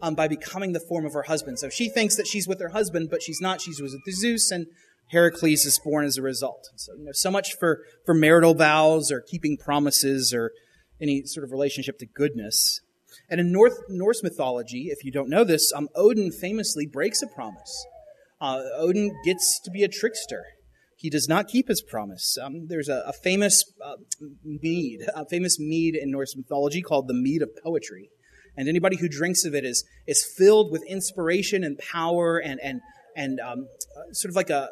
um, 0.02 0.14
by 0.14 0.28
becoming 0.28 0.72
the 0.72 0.80
form 0.80 1.06
of 1.06 1.12
her 1.12 1.24
husband. 1.24 1.58
So 1.58 1.68
she 1.68 1.88
thinks 1.88 2.16
that 2.16 2.26
she's 2.26 2.48
with 2.48 2.60
her 2.60 2.70
husband, 2.70 3.08
but 3.10 3.22
she's 3.22 3.40
not. 3.40 3.60
She's 3.60 3.80
with 3.80 3.94
Zeus, 4.10 4.50
and 4.50 4.66
Heracles 5.10 5.64
is 5.64 5.78
born 5.78 6.04
as 6.04 6.16
a 6.16 6.22
result. 6.22 6.68
So, 6.76 6.94
you 6.94 7.04
know, 7.04 7.12
so 7.12 7.30
much 7.30 7.56
for, 7.58 7.82
for 8.04 8.14
marital 8.14 8.54
vows 8.54 9.10
or 9.10 9.20
keeping 9.20 9.56
promises 9.56 10.32
or 10.32 10.52
any 11.00 11.24
sort 11.24 11.44
of 11.44 11.52
relationship 11.52 11.98
to 11.98 12.06
goodness. 12.06 12.80
And 13.30 13.40
in 13.40 13.52
North, 13.52 13.78
Norse 13.88 14.22
mythology, 14.22 14.88
if 14.90 15.04
you 15.04 15.10
don't 15.10 15.28
know 15.28 15.44
this, 15.44 15.72
um, 15.72 15.88
Odin 15.94 16.30
famously 16.30 16.86
breaks 16.86 17.22
a 17.22 17.26
promise. 17.26 17.86
Uh, 18.40 18.62
Odin 18.76 19.12
gets 19.24 19.60
to 19.60 19.70
be 19.70 19.82
a 19.82 19.88
trickster. 19.88 20.44
He 20.96 21.10
does 21.10 21.28
not 21.28 21.48
keep 21.48 21.68
his 21.68 21.82
promise. 21.82 22.36
Um, 22.40 22.66
there's 22.68 22.88
a, 22.88 23.02
a 23.06 23.12
famous 23.12 23.64
uh, 23.84 23.96
mead, 24.44 25.00
a 25.14 25.26
famous 25.26 25.58
mead 25.58 25.96
in 25.96 26.10
Norse 26.10 26.36
mythology 26.36 26.82
called 26.82 27.08
the 27.08 27.14
Mead 27.14 27.42
of 27.42 27.50
Poetry. 27.62 28.10
And 28.56 28.68
anybody 28.68 28.96
who 28.96 29.08
drinks 29.08 29.44
of 29.44 29.54
it 29.54 29.64
is, 29.64 29.84
is 30.06 30.24
filled 30.24 30.70
with 30.70 30.82
inspiration 30.86 31.64
and 31.64 31.78
power 31.78 32.38
and, 32.38 32.60
and, 32.62 32.80
and 33.16 33.40
um, 33.40 33.66
sort 34.12 34.30
of 34.30 34.36
like 34.36 34.50
a, 34.50 34.68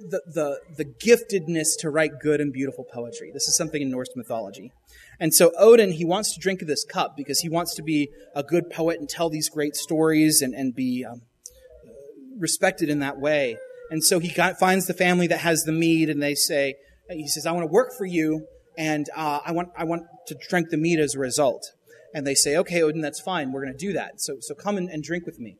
the, 0.00 0.22
the, 0.26 0.60
the 0.76 0.84
giftedness 0.84 1.78
to 1.80 1.90
write 1.90 2.20
good 2.22 2.40
and 2.40 2.52
beautiful 2.52 2.84
poetry. 2.84 3.30
This 3.32 3.48
is 3.48 3.56
something 3.56 3.82
in 3.82 3.90
Norse 3.90 4.10
mythology. 4.14 4.72
And 5.20 5.34
so 5.34 5.52
Odin, 5.58 5.92
he 5.92 6.04
wants 6.04 6.32
to 6.34 6.40
drink 6.40 6.62
of 6.62 6.68
this 6.68 6.84
cup 6.84 7.16
because 7.16 7.40
he 7.40 7.48
wants 7.48 7.74
to 7.74 7.82
be 7.82 8.10
a 8.34 8.42
good 8.42 8.70
poet 8.70 9.00
and 9.00 9.08
tell 9.08 9.28
these 9.28 9.48
great 9.48 9.74
stories 9.74 10.40
and, 10.42 10.54
and 10.54 10.74
be 10.74 11.04
um, 11.04 11.22
respected 12.38 12.88
in 12.88 13.00
that 13.00 13.18
way. 13.18 13.56
And 13.90 14.04
so 14.04 14.18
he 14.20 14.28
got, 14.28 14.58
finds 14.58 14.86
the 14.86 14.94
family 14.94 15.26
that 15.28 15.40
has 15.40 15.64
the 15.64 15.72
mead 15.72 16.08
and 16.08 16.22
they 16.22 16.34
say, 16.34 16.74
he 17.10 17.26
says, 17.26 17.46
I 17.46 17.52
want 17.52 17.64
to 17.64 17.72
work 17.72 17.92
for 17.96 18.04
you 18.04 18.46
and 18.76 19.08
uh, 19.16 19.40
I, 19.44 19.52
want, 19.52 19.70
I 19.76 19.84
want 19.84 20.04
to 20.28 20.36
drink 20.48 20.68
the 20.70 20.76
mead 20.76 21.00
as 21.00 21.14
a 21.14 21.18
result. 21.18 21.72
And 22.14 22.26
they 22.26 22.34
say, 22.34 22.56
okay, 22.56 22.82
Odin, 22.82 23.00
that's 23.00 23.20
fine. 23.20 23.52
We're 23.52 23.64
going 23.64 23.76
to 23.76 23.86
do 23.86 23.92
that. 23.94 24.20
So, 24.20 24.36
so 24.40 24.54
come 24.54 24.76
and, 24.76 24.88
and 24.88 25.02
drink 25.02 25.26
with 25.26 25.40
me. 25.40 25.56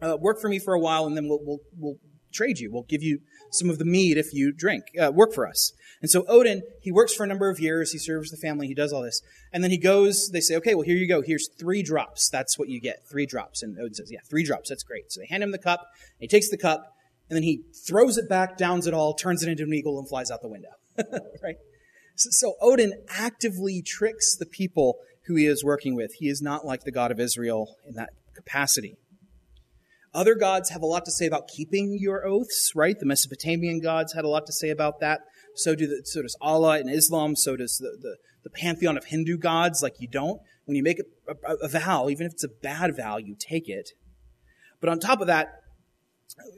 Uh, 0.00 0.16
work 0.18 0.40
for 0.40 0.48
me 0.48 0.58
for 0.58 0.74
a 0.74 0.80
while 0.80 1.06
and 1.06 1.16
then 1.16 1.28
we'll, 1.28 1.40
we'll, 1.42 1.60
we'll 1.78 1.96
trade 2.32 2.58
you. 2.58 2.72
We'll 2.72 2.86
give 2.88 3.02
you 3.02 3.20
some 3.52 3.70
of 3.70 3.78
the 3.78 3.84
mead 3.84 4.18
if 4.18 4.34
you 4.34 4.52
drink, 4.52 4.84
uh, 5.00 5.12
work 5.12 5.32
for 5.32 5.46
us. 5.46 5.72
And 6.00 6.10
so 6.10 6.24
Odin, 6.26 6.62
he 6.80 6.90
works 6.90 7.14
for 7.14 7.22
a 7.22 7.28
number 7.28 7.48
of 7.48 7.60
years. 7.60 7.92
He 7.92 7.98
serves 7.98 8.30
the 8.30 8.36
family. 8.36 8.66
He 8.66 8.74
does 8.74 8.92
all 8.92 9.02
this. 9.02 9.22
And 9.52 9.62
then 9.62 9.70
he 9.70 9.78
goes, 9.78 10.30
they 10.32 10.40
say, 10.40 10.56
okay, 10.56 10.74
well, 10.74 10.84
here 10.84 10.96
you 10.96 11.06
go. 11.06 11.22
Here's 11.22 11.48
three 11.48 11.82
drops. 11.82 12.28
That's 12.28 12.58
what 12.58 12.68
you 12.68 12.80
get. 12.80 13.06
Three 13.08 13.24
drops. 13.24 13.62
And 13.62 13.78
Odin 13.78 13.94
says, 13.94 14.10
yeah, 14.10 14.18
three 14.28 14.42
drops. 14.42 14.68
That's 14.68 14.82
great. 14.82 15.12
So 15.12 15.20
they 15.20 15.26
hand 15.26 15.44
him 15.44 15.52
the 15.52 15.58
cup. 15.58 15.86
he 16.18 16.26
takes 16.26 16.50
the 16.50 16.58
cup 16.58 16.96
and 17.30 17.36
then 17.36 17.44
he 17.44 17.62
throws 17.86 18.18
it 18.18 18.28
back, 18.28 18.58
downs 18.58 18.86
it 18.88 18.94
all, 18.94 19.14
turns 19.14 19.44
it 19.44 19.48
into 19.48 19.62
an 19.62 19.72
eagle 19.72 19.98
and 19.98 20.08
flies 20.08 20.30
out 20.30 20.42
the 20.42 20.48
window. 20.48 20.70
right? 21.42 21.56
So, 22.16 22.30
so 22.32 22.54
Odin 22.60 22.94
actively 23.08 23.80
tricks 23.80 24.36
the 24.36 24.46
people 24.46 24.98
who 25.26 25.36
he 25.36 25.46
is 25.46 25.64
working 25.64 25.94
with. 25.94 26.14
He 26.14 26.28
is 26.28 26.42
not 26.42 26.66
like 26.66 26.82
the 26.82 26.90
God 26.90 27.12
of 27.12 27.20
Israel 27.20 27.76
in 27.86 27.94
that 27.94 28.10
capacity. 28.34 28.96
Other 30.14 30.34
gods 30.34 30.70
have 30.70 30.82
a 30.82 30.86
lot 30.86 31.04
to 31.06 31.10
say 31.10 31.26
about 31.26 31.48
keeping 31.48 31.96
your 31.98 32.26
oaths, 32.26 32.72
right? 32.74 32.98
The 32.98 33.06
Mesopotamian 33.06 33.80
gods 33.80 34.12
had 34.12 34.24
a 34.24 34.28
lot 34.28 34.46
to 34.46 34.52
say 34.52 34.68
about 34.68 35.00
that. 35.00 35.20
So 35.54 35.74
do 35.74 35.86
the, 35.86 36.02
so 36.04 36.22
does 36.22 36.36
Allah 36.40 36.80
in 36.80 36.88
Islam. 36.88 37.34
So 37.34 37.56
does 37.56 37.78
the, 37.78 37.96
the, 38.00 38.16
the 38.44 38.50
pantheon 38.50 38.98
of 38.98 39.06
Hindu 39.06 39.38
gods. 39.38 39.82
Like 39.82 40.00
you 40.00 40.08
don't, 40.08 40.40
when 40.66 40.76
you 40.76 40.82
make 40.82 41.00
a, 41.00 41.34
a, 41.48 41.54
a 41.62 41.68
vow, 41.68 42.08
even 42.10 42.26
if 42.26 42.32
it's 42.32 42.44
a 42.44 42.48
bad 42.48 42.94
vow, 42.96 43.16
you 43.16 43.34
take 43.38 43.68
it. 43.68 43.90
But 44.80 44.90
on 44.90 45.00
top 45.00 45.20
of 45.20 45.28
that, 45.28 45.62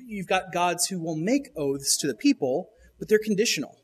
you've 0.05 0.27
got 0.27 0.53
gods 0.53 0.87
who 0.87 1.01
will 1.01 1.17
make 1.17 1.51
oaths 1.57 1.97
to 1.99 2.07
the 2.07 2.15
people, 2.15 2.71
but 2.99 3.09
they're 3.09 3.19
conditional. 3.19 3.77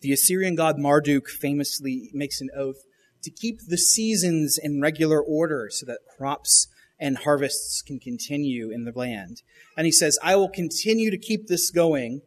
The 0.00 0.12
Assyrian 0.12 0.54
god 0.54 0.78
Marduk 0.78 1.28
famously 1.28 2.10
makes 2.12 2.40
an 2.40 2.50
oath 2.56 2.82
to 3.22 3.30
keep 3.30 3.58
the 3.66 3.78
seasons 3.78 4.58
in 4.60 4.80
regular 4.80 5.20
order 5.20 5.68
so 5.70 5.86
that 5.86 5.98
crops 6.16 6.68
and 6.98 7.18
harvests 7.18 7.82
can 7.82 7.98
continue 8.00 8.70
in 8.70 8.84
the 8.84 8.92
land. 8.92 9.42
And 9.76 9.86
he 9.86 9.92
says, 9.92 10.18
I 10.22 10.36
will 10.36 10.48
continue 10.48 11.10
to 11.10 11.18
keep 11.18 11.46
this 11.46 11.70
going 11.70 12.22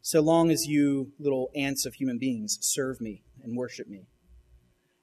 so 0.00 0.20
long 0.20 0.50
as 0.50 0.66
you 0.66 1.12
little 1.18 1.50
ants 1.54 1.86
of 1.86 1.94
human 1.94 2.18
beings 2.18 2.58
serve 2.60 3.00
me 3.00 3.22
and 3.42 3.56
worship 3.56 3.88
me. 3.88 4.06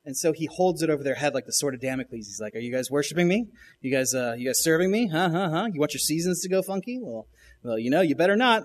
And 0.05 0.15
so 0.15 0.31
he 0.31 0.47
holds 0.47 0.81
it 0.81 0.89
over 0.89 1.03
their 1.03 1.15
head 1.15 1.33
like 1.33 1.45
the 1.45 1.53
sword 1.53 1.73
of 1.73 1.81
Damocles. 1.81 2.25
He's 2.25 2.39
like, 2.41 2.55
"Are 2.55 2.59
you 2.59 2.71
guys 2.71 2.89
worshiping 2.89 3.27
me? 3.27 3.47
You 3.81 3.91
guys, 3.91 4.13
uh, 4.13 4.35
you 4.37 4.47
guys 4.47 4.63
serving 4.63 4.89
me? 4.89 5.07
Huh, 5.07 5.29
huh, 5.29 5.49
huh? 5.49 5.67
You 5.71 5.79
want 5.79 5.93
your 5.93 5.99
seasons 5.99 6.41
to 6.41 6.49
go 6.49 6.61
funky? 6.61 6.99
Well, 7.01 7.27
well, 7.63 7.77
you 7.77 7.91
know, 7.91 8.01
you 8.01 8.15
better 8.15 8.35
not." 8.35 8.63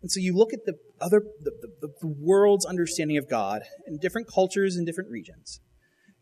And 0.00 0.10
so 0.10 0.18
you 0.18 0.34
look 0.34 0.52
at 0.52 0.64
the 0.64 0.74
other, 1.00 1.22
the, 1.40 1.52
the, 1.80 1.88
the 2.00 2.08
world's 2.08 2.66
understanding 2.66 3.16
of 3.16 3.28
God 3.28 3.62
in 3.86 3.98
different 3.98 4.26
cultures 4.26 4.76
and 4.76 4.84
different 4.84 5.10
regions, 5.10 5.60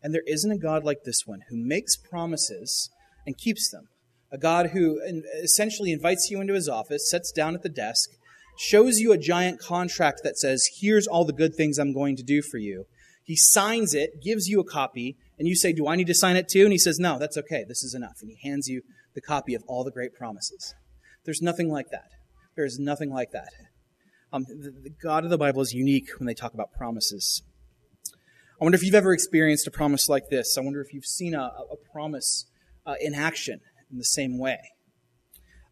and 0.03 0.13
there 0.13 0.23
isn't 0.25 0.51
a 0.51 0.57
God 0.57 0.83
like 0.83 1.03
this 1.03 1.23
one 1.25 1.41
who 1.49 1.57
makes 1.57 1.95
promises 1.95 2.89
and 3.25 3.37
keeps 3.37 3.69
them. 3.69 3.87
A 4.31 4.37
God 4.37 4.67
who 4.67 5.01
essentially 5.43 5.91
invites 5.91 6.31
you 6.31 6.39
into 6.39 6.53
his 6.53 6.69
office, 6.69 7.09
sits 7.09 7.31
down 7.31 7.53
at 7.53 7.63
the 7.63 7.69
desk, 7.69 8.11
shows 8.57 8.99
you 8.99 9.11
a 9.11 9.17
giant 9.17 9.59
contract 9.59 10.21
that 10.23 10.37
says, 10.37 10.69
Here's 10.79 11.07
all 11.07 11.25
the 11.25 11.33
good 11.33 11.55
things 11.55 11.77
I'm 11.77 11.93
going 11.93 12.15
to 12.15 12.23
do 12.23 12.41
for 12.41 12.57
you. 12.57 12.85
He 13.23 13.35
signs 13.35 13.93
it, 13.93 14.21
gives 14.21 14.47
you 14.47 14.59
a 14.59 14.65
copy, 14.65 15.17
and 15.37 15.47
you 15.47 15.55
say, 15.55 15.73
Do 15.73 15.87
I 15.87 15.95
need 15.95 16.07
to 16.07 16.13
sign 16.13 16.37
it 16.37 16.47
too? 16.47 16.63
And 16.63 16.71
he 16.71 16.77
says, 16.77 16.99
No, 16.99 17.19
that's 17.19 17.37
okay. 17.37 17.65
This 17.67 17.83
is 17.83 17.93
enough. 17.93 18.17
And 18.21 18.31
he 18.31 18.49
hands 18.49 18.67
you 18.67 18.81
the 19.13 19.21
copy 19.21 19.53
of 19.53 19.63
all 19.67 19.83
the 19.83 19.91
great 19.91 20.13
promises. 20.13 20.73
There's 21.25 21.41
nothing 21.41 21.69
like 21.69 21.89
that. 21.91 22.09
There 22.55 22.65
is 22.65 22.79
nothing 22.79 23.11
like 23.11 23.31
that. 23.31 23.49
Um, 24.33 24.45
the, 24.47 24.71
the 24.71 24.89
God 24.89 25.23
of 25.25 25.29
the 25.29 25.37
Bible 25.37 25.61
is 25.61 25.73
unique 25.73 26.09
when 26.17 26.27
they 26.27 26.33
talk 26.33 26.53
about 26.53 26.71
promises. 26.71 27.43
I 28.61 28.63
wonder 28.63 28.75
if 28.75 28.83
you've 28.83 28.93
ever 28.93 29.11
experienced 29.11 29.65
a 29.65 29.71
promise 29.71 30.07
like 30.07 30.29
this. 30.29 30.55
I 30.55 30.61
wonder 30.61 30.81
if 30.81 30.93
you've 30.93 31.03
seen 31.03 31.33
a, 31.33 31.51
a 31.71 31.75
promise 31.91 32.45
uh, 32.85 32.93
in 33.01 33.15
action 33.15 33.59
in 33.91 33.97
the 33.97 34.05
same 34.05 34.37
way. 34.37 34.59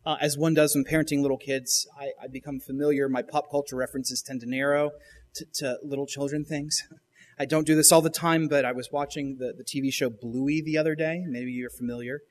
Uh, 0.03 0.15
as 0.19 0.39
one 0.39 0.55
does 0.55 0.74
when 0.74 0.84
parenting 0.84 1.22
little 1.22 1.38
kids, 1.38 1.88
I, 1.96 2.13
I, 2.19 2.27
become 2.27 2.60
familiar. 2.60 3.08
My 3.08 3.22
pop 3.22 3.51
culture 3.51 3.75
references 3.75 4.24
tend 4.24 4.41
to 4.41 4.50
narrow 4.50 4.89
to, 5.36 5.46
to, 5.58 5.77
little 5.84 6.08
children 6.08 6.43
things. 6.43 6.81
I 7.39 7.46
don't 7.46 7.67
do 7.67 7.75
this 7.75 7.91
all 7.91 8.01
the 8.01 8.10
time, 8.10 8.48
but 8.48 8.65
I 8.65 8.72
was 8.72 8.89
watching 8.91 9.38
the, 9.38 9.53
the 9.55 9.63
TV 9.63 9.93
show 9.93 10.10
Bluey 10.10 10.60
the 10.60 10.79
other 10.79 10.96
day. 10.96 11.24
Maybe 11.27 11.51
you're 11.51 11.69
familiar. 11.69 12.22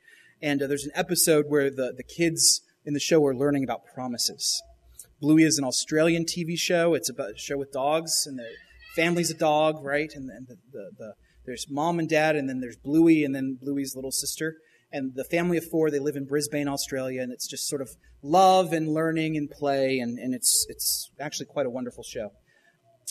And 0.41 0.61
uh, 0.61 0.67
there's 0.67 0.83
an 0.83 0.91
episode 0.93 1.45
where 1.47 1.69
the, 1.69 1.93
the 1.95 2.03
kids 2.03 2.63
in 2.83 2.93
the 2.93 2.99
show 2.99 3.25
are 3.25 3.33
learning 3.33 3.63
about 3.63 3.85
promises. 3.85 4.61
Bluey 5.21 5.43
is 5.43 5.57
an 5.57 5.63
Australian 5.63 6.25
TV 6.25 6.59
show. 6.59 6.95
It's 6.95 7.09
about 7.09 7.31
a 7.31 7.37
show 7.37 7.57
with 7.57 7.71
dogs, 7.71 8.27
and 8.27 8.37
the 8.37 8.49
family's 8.99 9.31
a 9.31 9.37
dog, 9.37 9.83
right? 9.83 10.11
And, 10.13 10.29
and 10.29 10.47
the, 10.47 10.57
the, 10.71 10.91
the, 10.97 11.13
there's 11.45 11.67
mom 11.69 11.99
and 11.99 12.09
dad, 12.09 12.35
and 12.35 12.49
then 12.49 12.59
there's 12.59 12.75
Bluey, 12.75 13.23
and 13.23 13.33
then 13.33 13.57
Bluey's 13.61 13.95
little 13.95 14.11
sister. 14.11 14.57
And 14.91 15.13
the 15.15 15.23
family 15.23 15.57
of 15.57 15.65
four, 15.65 15.89
they 15.89 15.99
live 15.99 16.15
in 16.15 16.25
Brisbane, 16.25 16.67
Australia, 16.67 17.21
and 17.21 17.31
it's 17.31 17.47
just 17.47 17.67
sort 17.67 17.81
of 17.81 17.91
love 18.21 18.73
and 18.73 18.89
learning 18.89 19.37
and 19.37 19.49
play, 19.49 19.99
and, 19.99 20.19
and 20.19 20.33
it's, 20.33 20.65
it's 20.67 21.11
actually 21.19 21.45
quite 21.45 21.65
a 21.65 21.69
wonderful 21.69 22.03
show. 22.03 22.31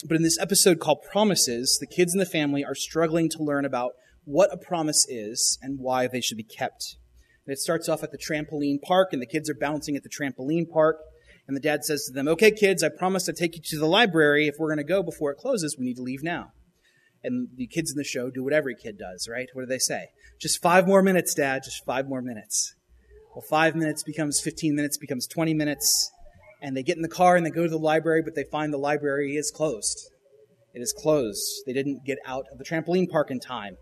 But 0.07 0.15
in 0.15 0.23
this 0.23 0.39
episode 0.39 0.79
called 0.79 0.99
Promises, 1.11 1.77
the 1.79 1.87
kids 1.87 2.13
in 2.13 2.19
the 2.19 2.25
family 2.25 2.63
are 2.63 2.75
struggling 2.75 3.29
to 3.29 3.43
learn 3.43 3.65
about 3.65 3.93
what 4.25 4.53
a 4.53 4.57
promise 4.57 5.05
is 5.09 5.57
and 5.61 5.79
why 5.79 6.07
they 6.07 6.21
should 6.21 6.37
be 6.37 6.43
kept. 6.43 6.97
And 7.45 7.53
it 7.53 7.59
starts 7.59 7.89
off 7.89 8.03
at 8.03 8.11
the 8.11 8.17
trampoline 8.17 8.81
park, 8.81 9.09
and 9.11 9.21
the 9.21 9.25
kids 9.25 9.49
are 9.49 9.55
bouncing 9.55 9.95
at 9.95 10.03
the 10.03 10.09
trampoline 10.09 10.69
park, 10.69 10.97
And 11.49 11.55
the 11.55 11.61
dad 11.61 11.83
says 11.83 12.05
to 12.05 12.13
them, 12.13 12.27
Okay, 12.27 12.51
kids, 12.51 12.83
I 12.83 12.89
promised 12.89 13.25
to 13.25 13.33
take 13.33 13.55
you 13.55 13.61
to 13.63 13.79
the 13.79 13.87
library. 13.87 14.47
If 14.47 14.57
we're 14.59 14.67
going 14.67 14.77
to 14.77 14.83
go 14.83 15.01
before 15.01 15.31
it 15.31 15.39
closes, 15.39 15.75
we 15.79 15.85
need 15.85 15.95
to 15.95 16.03
leave 16.03 16.21
now. 16.21 16.51
And 17.23 17.47
the 17.55 17.65
kids 17.65 17.89
in 17.89 17.97
the 17.97 18.03
show 18.03 18.29
do 18.29 18.43
what 18.43 18.53
every 18.53 18.75
kid 18.75 18.99
does, 18.99 19.27
right? 19.27 19.49
What 19.53 19.63
do 19.63 19.65
they 19.65 19.79
say? 19.79 20.09
Just 20.39 20.61
five 20.61 20.85
more 20.85 21.01
minutes, 21.01 21.33
Dad, 21.33 21.63
just 21.63 21.83
five 21.85 22.07
more 22.07 22.21
minutes. 22.21 22.75
Well, 23.33 23.41
five 23.41 23.75
minutes 23.75 24.03
becomes 24.03 24.39
15 24.39 24.75
minutes, 24.75 24.99
becomes 24.99 25.25
20 25.25 25.55
minutes, 25.55 26.11
and 26.61 26.77
they 26.77 26.83
get 26.83 26.97
in 26.97 27.01
the 27.01 27.09
car 27.09 27.35
and 27.35 27.43
they 27.43 27.49
go 27.49 27.63
to 27.63 27.69
the 27.69 27.79
library, 27.79 28.21
but 28.21 28.35
they 28.35 28.43
find 28.43 28.71
the 28.71 28.77
library 28.77 29.35
is 29.35 29.49
closed. 29.49 30.07
It 30.75 30.81
is 30.81 30.93
closed. 30.93 31.63
They 31.65 31.73
didn't 31.73 32.05
get 32.05 32.19
out 32.27 32.45
of 32.51 32.59
the 32.59 32.63
trampoline 32.63 33.09
park 33.09 33.31
in 33.31 33.39
time. 33.39 33.77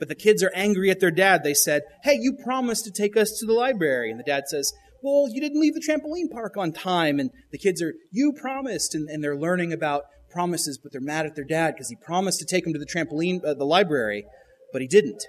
But 0.00 0.08
the 0.08 0.16
kids 0.16 0.42
are 0.42 0.52
angry 0.52 0.90
at 0.90 0.98
their 0.98 1.12
dad. 1.12 1.44
They 1.44 1.54
said, 1.54 1.82
Hey, 2.02 2.18
you 2.20 2.32
promised 2.32 2.84
to 2.86 2.90
take 2.90 3.16
us 3.16 3.38
to 3.38 3.46
the 3.46 3.52
library. 3.52 4.10
And 4.10 4.18
the 4.18 4.24
dad 4.24 4.48
says, 4.48 4.72
Well, 5.04 5.28
you 5.30 5.38
didn't 5.38 5.60
leave 5.60 5.74
the 5.74 5.82
trampoline 5.86 6.32
park 6.32 6.56
on 6.56 6.72
time. 6.72 7.20
And 7.20 7.30
the 7.52 7.58
kids 7.58 7.82
are, 7.82 7.92
You 8.10 8.32
promised. 8.32 8.94
And, 8.94 9.10
and 9.10 9.22
they're 9.22 9.36
learning 9.36 9.70
about 9.70 10.04
promises, 10.30 10.78
but 10.78 10.92
they're 10.92 11.00
mad 11.02 11.26
at 11.26 11.34
their 11.34 11.44
dad 11.44 11.74
because 11.74 11.90
he 11.90 11.96
promised 11.96 12.38
to 12.38 12.46
take 12.46 12.64
them 12.64 12.72
to 12.72 12.78
the 12.78 12.86
trampoline, 12.86 13.44
uh, 13.44 13.52
the 13.52 13.66
library, 13.66 14.24
but 14.72 14.80
he 14.80 14.88
didn't. 14.88 15.22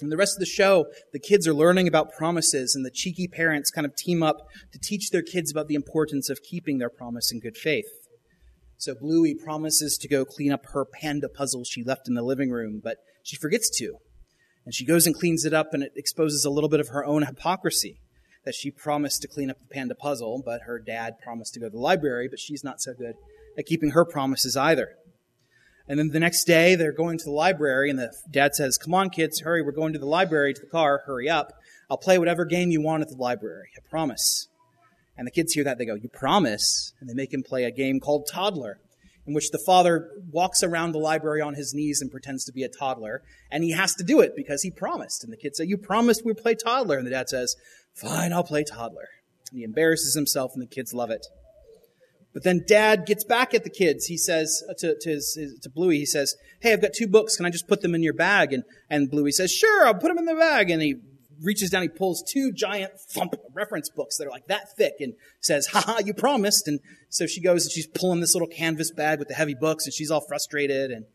And 0.00 0.12
the 0.12 0.16
rest 0.16 0.36
of 0.36 0.40
the 0.40 0.46
show, 0.46 0.86
the 1.12 1.18
kids 1.18 1.48
are 1.48 1.52
learning 1.52 1.88
about 1.88 2.12
promises, 2.12 2.74
and 2.76 2.86
the 2.86 2.92
cheeky 2.92 3.26
parents 3.26 3.72
kind 3.72 3.84
of 3.84 3.96
team 3.96 4.22
up 4.22 4.46
to 4.72 4.78
teach 4.78 5.10
their 5.10 5.20
kids 5.20 5.50
about 5.50 5.66
the 5.66 5.74
importance 5.74 6.30
of 6.30 6.40
keeping 6.42 6.78
their 6.78 6.88
promise 6.88 7.32
in 7.32 7.40
good 7.40 7.56
faith. 7.56 7.90
So 8.78 8.94
Bluey 8.94 9.34
promises 9.34 9.98
to 9.98 10.08
go 10.08 10.24
clean 10.24 10.52
up 10.52 10.64
her 10.72 10.86
panda 10.86 11.28
puzzle 11.28 11.64
she 11.64 11.82
left 11.82 12.08
in 12.08 12.14
the 12.14 12.22
living 12.22 12.50
room, 12.50 12.80
but 12.82 12.98
she 13.24 13.36
forgets 13.36 13.68
to. 13.78 13.96
And 14.64 14.74
she 14.74 14.86
goes 14.86 15.06
and 15.06 15.14
cleans 15.14 15.44
it 15.44 15.52
up, 15.52 15.74
and 15.74 15.82
it 15.82 15.92
exposes 15.96 16.44
a 16.44 16.50
little 16.50 16.70
bit 16.70 16.80
of 16.80 16.88
her 16.88 17.04
own 17.04 17.24
hypocrisy 17.24 18.00
that 18.44 18.54
she 18.54 18.70
promised 18.70 19.22
to 19.22 19.28
clean 19.28 19.50
up 19.50 19.58
the 19.58 19.74
panda 19.74 19.94
puzzle, 19.94 20.42
but 20.44 20.62
her 20.62 20.78
dad 20.78 21.14
promised 21.22 21.54
to 21.54 21.60
go 21.60 21.66
to 21.66 21.70
the 21.70 21.78
library, 21.78 22.28
but 22.28 22.38
she's 22.38 22.64
not 22.64 22.80
so 22.80 22.94
good 22.94 23.14
at 23.58 23.66
keeping 23.66 23.90
her 23.90 24.04
promises 24.04 24.56
either. 24.56 24.96
And 25.86 25.98
then 25.98 26.08
the 26.08 26.20
next 26.20 26.44
day, 26.44 26.76
they're 26.76 26.92
going 26.92 27.18
to 27.18 27.24
the 27.24 27.32
library, 27.32 27.90
and 27.90 27.98
the 27.98 28.12
dad 28.30 28.54
says, 28.54 28.78
Come 28.78 28.94
on, 28.94 29.10
kids, 29.10 29.40
hurry, 29.40 29.60
we're 29.60 29.72
going 29.72 29.92
to 29.92 29.98
the 29.98 30.06
library, 30.06 30.54
to 30.54 30.60
the 30.60 30.66
car, 30.68 31.02
hurry 31.04 31.28
up. 31.28 31.52
I'll 31.90 31.98
play 31.98 32.18
whatever 32.18 32.44
game 32.44 32.70
you 32.70 32.80
want 32.80 33.02
at 33.02 33.08
the 33.08 33.16
library, 33.16 33.70
I 33.76 33.80
promise. 33.90 34.48
And 35.16 35.26
the 35.26 35.32
kids 35.32 35.52
hear 35.52 35.64
that, 35.64 35.78
they 35.78 35.84
go, 35.84 35.96
You 35.96 36.08
promise? 36.08 36.94
And 37.00 37.10
they 37.10 37.14
make 37.14 37.34
him 37.34 37.42
play 37.42 37.64
a 37.64 37.70
game 37.70 37.98
called 37.98 38.28
Toddler, 38.30 38.78
in 39.26 39.34
which 39.34 39.50
the 39.50 39.62
father 39.64 40.10
walks 40.30 40.62
around 40.62 40.92
the 40.92 40.98
library 40.98 41.40
on 41.40 41.54
his 41.54 41.74
knees 41.74 42.00
and 42.00 42.10
pretends 42.10 42.44
to 42.44 42.52
be 42.52 42.62
a 42.62 42.68
toddler, 42.68 43.22
and 43.50 43.62
he 43.62 43.72
has 43.72 43.94
to 43.94 44.04
do 44.04 44.20
it 44.20 44.32
because 44.34 44.62
he 44.62 44.70
promised. 44.70 45.22
And 45.22 45.32
the 45.32 45.36
kids 45.36 45.58
say, 45.58 45.64
You 45.64 45.76
promised 45.76 46.24
we'd 46.24 46.38
play 46.38 46.54
Toddler. 46.54 46.98
And 46.98 47.06
the 47.06 47.10
dad 47.10 47.28
says, 47.28 47.56
Fine, 47.94 48.32
I'll 48.32 48.44
play 48.44 48.64
Toddler. 48.64 49.08
And 49.50 49.58
he 49.58 49.64
embarrasses 49.64 50.14
himself, 50.14 50.52
and 50.54 50.62
the 50.62 50.66
kids 50.66 50.94
love 50.94 51.10
it. 51.10 51.26
But 52.32 52.44
then 52.44 52.64
dad 52.66 53.06
gets 53.06 53.24
back 53.24 53.54
at 53.54 53.64
the 53.64 53.70
kids. 53.70 54.06
He 54.06 54.16
says 54.16 54.62
uh, 54.70 54.74
to, 54.78 54.96
to, 55.00 55.10
his, 55.10 55.58
to 55.62 55.70
Bluey, 55.70 55.98
he 55.98 56.06
says, 56.06 56.34
Hey, 56.60 56.72
I've 56.72 56.82
got 56.82 56.92
two 56.96 57.08
books. 57.08 57.36
Can 57.36 57.46
I 57.46 57.50
just 57.50 57.66
put 57.66 57.82
them 57.82 57.94
in 57.94 58.02
your 58.02 58.14
bag? 58.14 58.52
And, 58.52 58.62
and 58.88 59.10
Bluey 59.10 59.32
says, 59.32 59.52
Sure, 59.52 59.86
I'll 59.86 59.94
put 59.94 60.08
them 60.08 60.18
in 60.18 60.26
the 60.26 60.34
bag. 60.34 60.70
And 60.70 60.80
he 60.80 60.96
reaches 61.42 61.70
down, 61.70 61.82
he 61.82 61.88
pulls 61.88 62.22
two 62.22 62.52
giant 62.52 62.98
thump 62.98 63.34
reference 63.52 63.88
books 63.88 64.16
that 64.18 64.26
are 64.26 64.30
like 64.30 64.46
that 64.46 64.76
thick 64.76 64.94
and 65.00 65.14
says, 65.40 65.66
"Ha 65.68 65.80
ha, 65.80 65.98
you 66.04 66.14
promised. 66.14 66.68
And 66.68 66.80
so 67.08 67.26
she 67.26 67.40
goes 67.40 67.64
and 67.64 67.72
she's 67.72 67.86
pulling 67.86 68.20
this 68.20 68.34
little 68.34 68.48
canvas 68.48 68.90
bag 68.90 69.18
with 69.18 69.28
the 69.28 69.34
heavy 69.34 69.54
books 69.54 69.84
and 69.84 69.94
she's 69.94 70.10
all 70.10 70.20
frustrated. 70.20 70.90
And, 70.90 71.06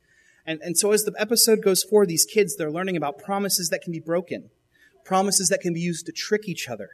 and, 0.46 0.62
and 0.62 0.77
so 0.77 0.91
as 0.91 1.03
the 1.03 1.13
episode 1.17 1.62
goes 1.63 1.84
forward, 1.84 2.10
these 2.10 2.25
kids, 2.25 2.55
they're 2.55 2.72
learning 2.72 2.98
about 2.98 3.17
promises 3.17 3.70
that 3.70 3.82
can 3.82 3.91
be 3.91 4.00
broken, 4.00 4.50
promises 5.03 5.50
that 5.50 5.62
can 5.62 5.74
be 5.74 5.79
used 5.79 6.05
to 6.05 6.12
trick 6.12 6.48
each 6.48 6.70
other, 6.70 6.91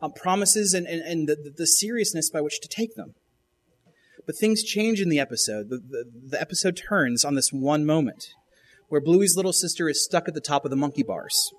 um, 0.00 0.12
promises 0.12 0.74
and, 0.74 0.86
and, 0.86 1.02
and 1.02 1.28
the, 1.28 1.52
the 1.56 1.66
seriousness 1.66 2.30
by 2.30 2.40
which 2.40 2.60
to 2.60 2.68
take 2.68 2.94
them. 2.94 3.14
But 4.24 4.36
things 4.36 4.62
change 4.62 5.00
in 5.00 5.08
the 5.08 5.18
episode. 5.18 5.68
The, 5.68 5.78
the, 5.78 6.04
the, 6.28 6.40
episode 6.40 6.76
turns 6.76 7.24
on 7.24 7.34
this 7.34 7.52
one 7.52 7.84
moment 7.84 8.28
where 8.88 9.00
Bluey's 9.00 9.36
little 9.36 9.52
sister 9.52 9.88
is 9.88 10.04
stuck 10.04 10.28
at 10.28 10.34
the 10.34 10.40
top 10.40 10.64
of 10.64 10.70
the 10.70 10.76
monkey 10.76 11.02
bars. 11.02 11.52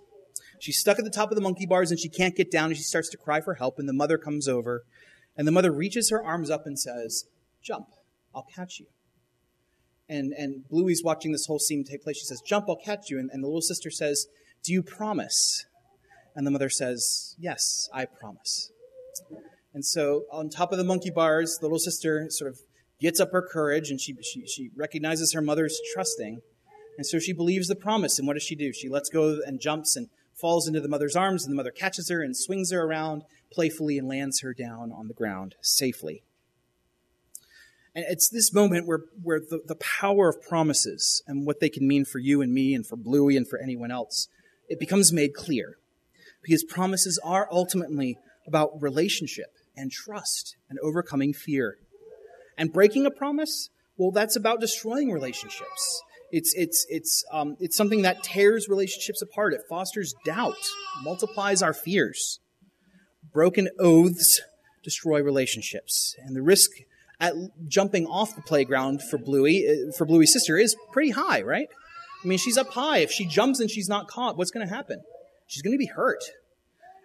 She's 0.64 0.80
stuck 0.80 0.98
at 0.98 1.04
the 1.04 1.12
top 1.12 1.30
of 1.30 1.36
the 1.36 1.42
monkey 1.42 1.66
bars 1.66 1.92
and 1.92 2.00
she 2.00 2.08
can't 2.08 2.38
get 2.38 2.50
down 2.50 2.68
and 2.68 2.78
she 2.78 2.84
starts 2.84 3.10
to 3.10 3.18
cry 3.18 3.42
for 3.42 3.56
help. 3.56 3.80
And 3.80 3.90
the 3.90 3.92
mother 3.92 4.18
comes 4.18 4.48
over 4.48 4.86
and 5.36 5.46
the 5.46 5.52
mother 5.52 5.74
reaches 5.74 6.10
her 6.10 6.24
arms 6.24 6.50
up 6.50 6.66
and 6.66 6.80
says, 6.80 7.26
Jump, 7.62 7.88
I'll 8.34 8.48
catch 8.56 8.80
you. 8.80 8.86
And, 10.08 10.32
and 10.32 10.66
Bluey's 10.70 11.04
watching 11.04 11.34
this 11.34 11.48
whole 11.48 11.60
scene 11.60 11.84
take 11.84 12.02
place. 12.02 12.18
She 12.18 12.24
says, 12.24 12.40
Jump, 12.40 12.70
I'll 12.70 12.78
catch 12.78 13.10
you. 13.10 13.20
And, 13.20 13.30
and 13.34 13.44
the 13.44 13.48
little 13.48 13.60
sister 13.60 13.92
says, 13.92 14.28
Do 14.64 14.72
you 14.72 14.82
promise? 14.82 15.66
And 16.34 16.48
the 16.48 16.52
mother 16.52 16.70
says, 16.70 17.36
Yes, 17.38 17.90
I 17.94 18.06
promise. 18.06 18.72
And 19.74 19.84
so 19.84 20.24
on 20.32 20.50
top 20.50 20.72
of 20.72 20.78
the 20.78 20.86
monkey 20.86 21.12
bars, 21.12 21.58
the 21.60 21.66
little 21.66 21.78
sister 21.78 22.28
sort 22.30 22.50
of 22.50 22.62
gets 23.02 23.20
up 23.20 23.34
her 23.34 23.46
courage 23.46 23.90
and 23.90 24.00
she, 24.00 24.16
she, 24.22 24.48
she 24.48 24.70
recognizes 24.78 25.34
her 25.34 25.42
mother's 25.42 25.78
trusting. 25.94 26.40
And 26.98 27.06
so 27.06 27.20
she 27.20 27.34
believes 27.34 27.68
the 27.68 27.76
promise. 27.76 28.18
And 28.18 28.26
what 28.26 28.36
does 28.36 28.44
she 28.44 28.56
do? 28.56 28.72
She 28.72 28.88
lets 28.88 29.10
go 29.10 29.40
and 29.46 29.60
jumps 29.60 29.98
and 29.98 30.08
falls 30.36 30.68
into 30.68 30.82
the 30.82 30.88
mother's 30.88 31.16
arms, 31.16 31.44
and 31.44 31.52
the 31.52 31.56
mother 31.56 31.72
catches 31.72 32.10
her 32.10 32.22
and 32.22 32.36
swings 32.36 32.72
her 32.72 32.82
around 32.82 33.24
playfully 33.52 33.98
and 33.98 34.08
lands 34.08 34.42
her 34.42 34.54
down 34.54 34.92
on 34.92 35.08
the 35.08 35.14
ground 35.14 35.56
safely. 35.62 36.24
And 37.96 38.06
it's 38.10 38.28
this 38.28 38.54
moment 38.54 38.88
where, 38.88 39.02
where 39.22 39.40
the, 39.40 39.62
the 39.66 39.76
power 39.76 40.30
of 40.30 40.42
promises 40.42 41.22
and 41.28 41.46
what 41.46 41.60
they 41.60 41.70
can 41.70 41.88
mean 41.88 42.06
for 42.06 42.18
you 42.20 42.42
and 42.42 42.52
me 42.52 42.74
and 42.74 42.86
for 42.86 42.96
Bluey 42.96 43.38
and 43.38 43.48
for 43.48 43.60
anyone 43.60 43.92
else, 43.92 44.28
it 44.68 44.80
becomes 44.80 45.14
made 45.14 45.36
clear. 45.36 45.78
Because 46.42 46.64
promises 46.64 47.20
are 47.24 47.48
ultimately 47.52 48.18
about 48.48 48.82
relationship 48.82 49.56
and 49.78 49.92
trust 49.92 50.56
and 50.70 50.80
overcoming 50.80 51.34
fear. 51.34 51.78
And 52.58 52.74
breaking 52.74 53.06
a 53.06 53.12
promise, 53.12 53.70
well, 53.98 54.12
that's 54.12 54.36
about 54.36 54.60
destroying 54.60 55.12
relationships. 55.12 56.02
It's, 56.34 56.52
it's, 56.56 56.88
it's, 56.90 57.24
um, 57.32 57.58
it's 57.60 57.78
something 57.78 58.02
that 58.02 58.24
tears 58.24 58.68
relationships 58.68 59.22
apart. 59.22 59.54
It 59.54 59.62
fosters 59.70 60.16
doubt, 60.26 60.58
multiplies 61.04 61.62
our 61.62 61.76
fears. 61.76 62.40
Broken 63.32 63.70
oaths 63.80 64.42
destroy 64.84 65.22
relationships. 65.22 66.16
And 66.18 66.36
the 66.36 66.42
risk 66.42 66.72
at 67.20 67.36
jumping 67.68 68.08
off 68.08 68.36
the 68.36 68.42
playground 68.42 69.04
for 69.04 69.20
Bluey, 69.20 69.68
uh, 69.68 69.92
for 69.96 70.06
Bluey's 70.06 70.34
sister, 70.34 70.58
is 70.58 70.76
pretty 70.92 71.12
high, 71.12 71.44
right? 71.44 71.68
I 72.24 72.28
mean, 72.28 72.40
she's 72.40 72.58
up 72.58 72.70
high. 72.70 72.98
If 72.98 73.12
she 73.12 73.28
jumps 73.28 73.60
and 73.60 73.70
she's 73.70 73.88
not 73.88 74.08
caught, 74.08 74.36
what's 74.36 74.50
going 74.50 74.68
to 74.68 74.74
happen? 74.74 75.04
She's 75.46 75.62
going 75.62 75.76
to 75.76 75.78
be 75.78 75.86
hurt. 75.86 76.24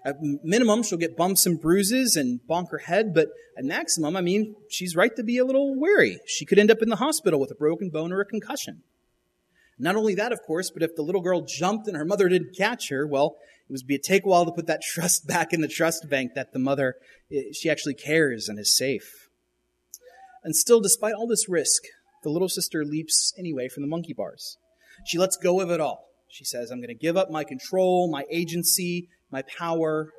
At 0.07 0.23
minimum, 0.23 0.83
she'll 0.83 0.97
get 0.97 1.19
bumps 1.19 1.45
and 1.45 1.61
bruises 1.61 2.17
and 2.17 2.41
bonk 2.49 2.71
her 2.71 2.79
head, 2.79 3.13
but 3.13 3.29
at 3.59 3.65
maximum, 3.67 4.17
I 4.17 4.23
mean, 4.23 4.57
she's 4.71 4.97
right 4.97 5.15
to 5.17 5.23
be 5.23 5.37
a 5.37 5.45
little 5.45 5.79
wary. 5.79 6.19
She 6.25 6.47
could 6.47 6.59
end 6.59 6.71
up 6.71 6.81
in 6.81 6.89
the 6.89 6.97
hospital 6.97 7.39
with 7.39 7.51
a 7.51 7.57
broken 7.57 7.91
bone 7.91 8.11
or 8.11 8.23
a 8.23 8.25
concussion. 8.25 8.85
Not 9.79 9.97
only 9.97 10.15
that, 10.17 10.33
of 10.33 10.43
course, 10.43 10.71
but 10.71 10.83
if 10.83 10.97
the 10.97 11.03
little 11.03 11.21
girl 11.21 11.43
jumped 11.47 11.87
and 11.87 11.97
her 11.97 12.05
mother 12.05 12.29
didn't 12.29 12.57
catch 12.57 12.89
her, 12.89 13.07
well, 13.07 13.37
it 13.69 13.73
would 13.73 13.87
be 13.87 13.95
a 13.95 13.99
take 13.99 14.25
a 14.25 14.29
while 14.29 14.45
to 14.45 14.53
put 14.53 14.67
that 14.67 14.83
trust 14.95 15.27
back 15.27 15.53
in 15.53 15.61
the 15.61 15.69
trust 15.69 16.09
bank 16.09 16.33
that 16.35 16.53
the 16.53 16.59
mother, 16.59 16.97
she 17.53 17.71
actually 17.71 17.95
cares 17.95 18.49
and 18.49 18.59
is 18.59 18.77
safe. 18.77 19.29
And 20.43 20.55
still, 20.55 20.81
despite 20.81 21.15
all 21.15 21.27
this 21.27 21.49
risk, 21.49 21.83
the 22.23 22.31
little 22.31 22.49
sister 22.49 22.85
leaps 22.85 23.33
anyway 23.39 23.69
from 23.69 23.83
the 23.83 23.89
monkey 23.89 24.13
bars. 24.13 24.57
She 25.07 25.19
lets 25.19 25.37
go 25.37 25.61
of 25.61 25.71
it 25.71 25.81
all. 25.81 26.07
She 26.29 26.45
says, 26.45 26.71
I'm 26.71 26.79
going 26.79 26.89
to 26.89 26.95
give 26.95 27.17
up 27.17 27.31
my 27.31 27.45
control, 27.45 28.11
my 28.11 28.25
agency, 28.31 29.09
my 29.31 29.43
power. 29.43 30.11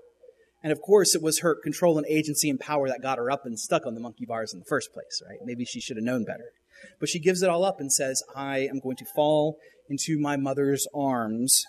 And 0.63 0.71
of 0.71 0.81
course, 0.81 1.15
it 1.15 1.21
was 1.21 1.39
her 1.39 1.55
control 1.55 1.97
and 1.97 2.07
agency 2.07 2.49
and 2.49 2.59
power 2.59 2.87
that 2.87 3.01
got 3.01 3.17
her 3.17 3.29
up 3.29 3.45
and 3.45 3.59
stuck 3.59 3.85
on 3.85 3.93
the 3.93 4.01
monkey 4.01 4.25
bars 4.25 4.53
in 4.53 4.59
the 4.59 4.65
first 4.65 4.93
place, 4.93 5.21
right? 5.27 5.39
Maybe 5.43 5.65
she 5.65 5.79
should 5.79 5.97
have 5.97 6.03
known 6.03 6.25
better. 6.25 6.51
But 6.99 7.09
she 7.09 7.19
gives 7.19 7.41
it 7.41 7.49
all 7.49 7.63
up 7.63 7.79
and 7.79 7.91
says, 7.91 8.23
I 8.35 8.59
am 8.59 8.79
going 8.79 8.97
to 8.97 9.05
fall 9.05 9.57
into 9.89 10.19
my 10.19 10.37
mother's 10.37 10.87
arms 10.93 11.65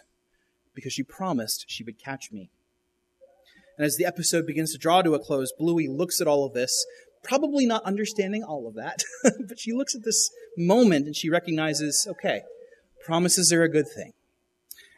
because 0.75 0.92
she 0.92 1.03
promised 1.03 1.64
she 1.68 1.85
would 1.85 1.99
catch 1.99 2.31
me. 2.33 2.51
And 3.77 3.87
as 3.87 3.96
the 3.96 4.05
episode 4.05 4.46
begins 4.46 4.73
to 4.73 4.79
draw 4.79 5.03
to 5.03 5.14
a 5.14 5.18
close, 5.18 5.53
Bluey 5.59 5.88
looks 5.88 6.20
at 6.20 6.27
all 6.27 6.44
of 6.44 6.53
this, 6.53 6.85
probably 7.23 7.66
not 7.66 7.85
understanding 7.85 8.42
all 8.42 8.66
of 8.66 8.75
that, 8.75 9.03
but 9.49 9.59
she 9.59 9.73
looks 9.73 9.94
at 9.94 10.05
this 10.05 10.31
moment 10.57 11.07
and 11.07 11.16
she 11.16 11.31
recognizes, 11.31 12.07
okay, 12.11 12.42
promises 13.05 13.53
are 13.53 13.62
a 13.62 13.70
good 13.70 13.88
thing. 13.88 14.12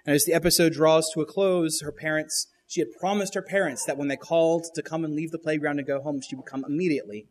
And 0.05 0.17
as 0.17 0.25
the 0.25 0.35
episode 0.35 0.73
draws 0.73 1.11
to 1.13 1.21
a 1.21 1.27
close, 1.27 1.81
her 1.81 1.93
parents, 1.93 2.49
she 2.67 2.81
had 2.81 2.91
promised 2.99 3.35
her 3.35 3.43
parents 3.43 3.85
that 3.85 3.97
when 3.97 4.09
they 4.09 4.17
called 4.17 4.67
to 4.75 4.83
come 4.83 5.05
and 5.05 5.15
leave 5.15 5.31
the 5.31 5.39
playground 5.39 5.79
and 5.79 5.87
go 5.87 6.01
home, 6.01 6.21
she 6.21 6.35
would 6.35 6.47
come 6.47 6.65
immediately. 6.65 7.27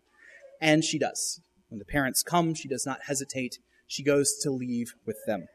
And 0.62 0.86
she 0.86 1.00
does. 1.00 1.42
When 1.72 1.80
the 1.80 1.86
parents 1.86 2.22
come, 2.22 2.54
she 2.54 2.68
does 2.68 2.86
not 2.86 3.04
hesitate. 3.08 3.58
She 3.88 4.04
goes 4.04 4.38
to 4.44 4.52
leave 4.52 4.94
with 5.06 5.18
them. 5.26 5.48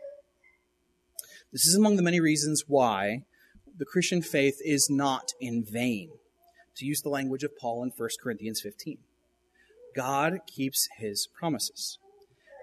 This 1.53 1.67
is 1.67 1.77
among 1.77 1.97
the 1.97 2.03
many 2.03 2.19
reasons 2.21 2.65
why 2.67 3.21
the 3.79 3.85
Christian 3.85 4.23
faith 4.23 4.59
is 4.65 4.89
not 4.91 5.33
in 5.41 5.63
vain, 5.63 6.11
to 6.77 6.85
use 6.85 7.03
the 7.03 7.11
language 7.11 7.45
of 7.45 7.57
Paul 7.57 7.85
in 7.85 7.93
1 7.95 8.09
Corinthians 8.21 8.61
15. 8.61 8.99
God 9.95 10.41
keeps 10.49 10.89
his 10.99 11.29
promises 11.39 11.99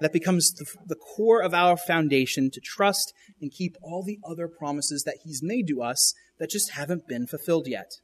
that 0.01 0.11
becomes 0.11 0.51
the, 0.53 0.65
the 0.85 0.95
core 0.95 1.41
of 1.41 1.53
our 1.53 1.77
foundation 1.77 2.49
to 2.51 2.59
trust 2.59 3.13
and 3.39 3.51
keep 3.51 3.77
all 3.81 4.03
the 4.03 4.19
other 4.27 4.47
promises 4.47 5.03
that 5.03 5.19
He's 5.23 5.41
made 5.43 5.67
to 5.67 5.81
us 5.81 6.13
that 6.39 6.49
just 6.49 6.71
haven't 6.71 7.07
been 7.07 7.27
fulfilled 7.27 7.67
yet. 7.67 7.99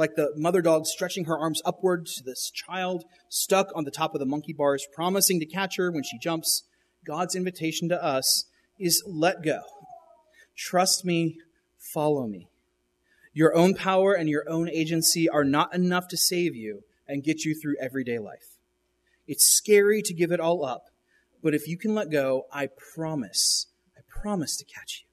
Like 0.00 0.16
the 0.16 0.32
mother 0.34 0.62
dog 0.62 0.86
stretching 0.86 1.26
her 1.26 1.38
arms 1.38 1.60
upward 1.62 2.06
to 2.06 2.24
this 2.24 2.50
child 2.50 3.04
stuck 3.28 3.68
on 3.74 3.84
the 3.84 3.90
top 3.90 4.14
of 4.14 4.18
the 4.18 4.24
monkey 4.24 4.54
bars, 4.54 4.88
promising 4.94 5.38
to 5.38 5.44
catch 5.44 5.76
her 5.76 5.92
when 5.92 6.02
she 6.02 6.18
jumps, 6.18 6.64
God's 7.06 7.34
invitation 7.34 7.90
to 7.90 8.02
us 8.02 8.46
is 8.78 9.04
let 9.06 9.42
go. 9.42 9.60
Trust 10.56 11.04
me, 11.04 11.36
follow 11.78 12.26
me. 12.26 12.48
Your 13.34 13.54
own 13.54 13.74
power 13.74 14.14
and 14.14 14.26
your 14.26 14.48
own 14.48 14.70
agency 14.70 15.28
are 15.28 15.44
not 15.44 15.74
enough 15.74 16.08
to 16.08 16.16
save 16.16 16.56
you 16.56 16.82
and 17.06 17.22
get 17.22 17.44
you 17.44 17.54
through 17.54 17.76
everyday 17.78 18.18
life. 18.18 18.56
It's 19.28 19.44
scary 19.44 20.00
to 20.00 20.14
give 20.14 20.32
it 20.32 20.40
all 20.40 20.64
up, 20.64 20.86
but 21.42 21.54
if 21.54 21.68
you 21.68 21.76
can 21.76 21.94
let 21.94 22.10
go, 22.10 22.46
I 22.50 22.68
promise, 22.94 23.66
I 23.94 24.00
promise 24.08 24.56
to 24.56 24.64
catch 24.64 25.04
you, 25.04 25.08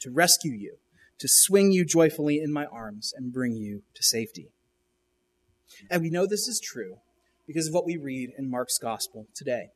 to 0.00 0.14
rescue 0.14 0.52
you, 0.52 0.76
to 1.18 1.28
swing 1.28 1.72
you 1.72 1.84
joyfully 1.84 2.40
in 2.40 2.52
my 2.52 2.66
arms 2.66 3.12
and 3.16 3.32
bring 3.32 3.54
you 3.54 3.82
to 3.94 4.02
safety. 4.02 4.48
And 5.90 6.02
we 6.02 6.10
know 6.10 6.26
this 6.26 6.48
is 6.48 6.60
true 6.60 6.98
because 7.46 7.68
of 7.68 7.74
what 7.74 7.86
we 7.86 7.96
read 7.96 8.30
in 8.36 8.50
Mark's 8.50 8.78
gospel 8.78 9.26
today. 9.34 9.68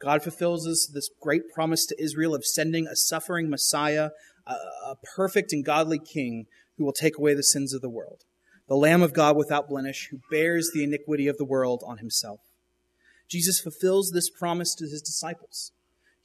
God 0.00 0.22
fulfills 0.22 0.64
this, 0.64 0.86
this 0.86 1.10
great 1.20 1.42
promise 1.54 1.86
to 1.86 2.02
Israel 2.02 2.34
of 2.34 2.44
sending 2.44 2.86
a 2.86 2.96
suffering 2.96 3.48
Messiah, 3.48 4.10
a 4.46 4.94
perfect 5.16 5.52
and 5.52 5.64
godly 5.64 5.98
king 5.98 6.46
who 6.76 6.84
will 6.84 6.92
take 6.92 7.18
away 7.18 7.34
the 7.34 7.42
sins 7.42 7.72
of 7.72 7.80
the 7.80 7.88
world, 7.88 8.22
the 8.68 8.76
Lamb 8.76 9.02
of 9.02 9.14
God 9.14 9.36
without 9.36 9.68
blemish, 9.68 10.08
who 10.10 10.20
bears 10.30 10.70
the 10.72 10.84
iniquity 10.84 11.26
of 11.26 11.38
the 11.38 11.44
world 11.44 11.82
on 11.86 11.98
himself. 11.98 12.40
Jesus 13.28 13.58
fulfills 13.58 14.10
this 14.10 14.30
promise 14.30 14.74
to 14.74 14.84
his 14.84 15.02
disciples. 15.02 15.72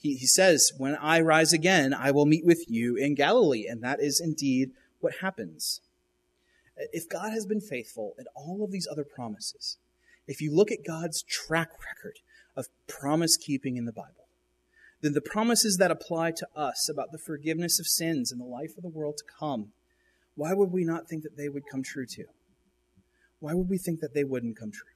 He, 0.02 0.16
he 0.16 0.26
says, 0.26 0.72
When 0.78 0.96
I 0.96 1.22
rise 1.22 1.54
again, 1.54 1.94
I 1.94 2.12
will 2.12 2.26
meet 2.26 2.46
with 2.46 2.66
you 2.68 2.96
in 2.96 3.14
Galilee. 3.14 3.68
And 3.68 3.84
that 3.84 4.02
is 4.02 4.20
indeed 4.20 4.72
what 5.00 5.14
happens. 5.22 5.80
If 6.92 7.08
God 7.08 7.32
has 7.32 7.46
been 7.46 7.62
faithful 7.62 8.16
in 8.18 8.26
all 8.36 8.64
of 8.64 8.72
these 8.72 8.88
other 8.92 9.04
promises, 9.04 9.78
if 10.28 10.42
you 10.42 10.54
look 10.54 10.72
at 10.72 10.86
God's 10.86 11.22
track 11.22 11.70
record 11.86 12.20
of 12.56 12.68
promise 12.88 13.38
keeping 13.38 13.78
in 13.78 13.86
the 13.86 13.92
Bible, 13.92 14.26
then 15.02 15.14
the 15.14 15.22
promises 15.22 15.78
that 15.78 15.92
apply 15.92 16.32
to 16.32 16.48
us 16.56 16.90
about 16.90 17.12
the 17.12 17.18
forgiveness 17.20 17.80
of 17.80 17.86
sins 17.86 18.32
and 18.32 18.42
the 18.42 18.46
life 18.46 18.78
of 18.78 18.84
the 18.84 18.90
world 18.90 19.18
to 19.18 19.24
come, 19.40 19.74
why 20.36 20.54
would 20.54 20.72
we 20.72 20.84
not 20.84 21.08
think 21.08 21.24
that 21.24 21.38
they 21.38 21.50
would 21.50 21.64
come 21.70 21.84
true 21.84 22.06
too? 22.06 22.26
Why 23.40 23.54
would 23.54 23.70
we 23.70 23.78
think 23.78 24.00
that 24.00 24.14
they 24.14 24.24
wouldn't 24.24 24.58
come 24.58 24.72
true? 24.72 24.88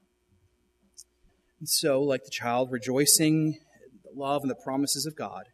And 1.58 1.68
so, 1.68 2.02
like 2.02 2.24
the 2.24 2.30
child 2.30 2.70
rejoicing 2.70 3.58
love 4.16 4.42
and 4.42 4.50
the 4.50 4.62
promises 4.64 5.06
of 5.06 5.16
God, 5.16 5.44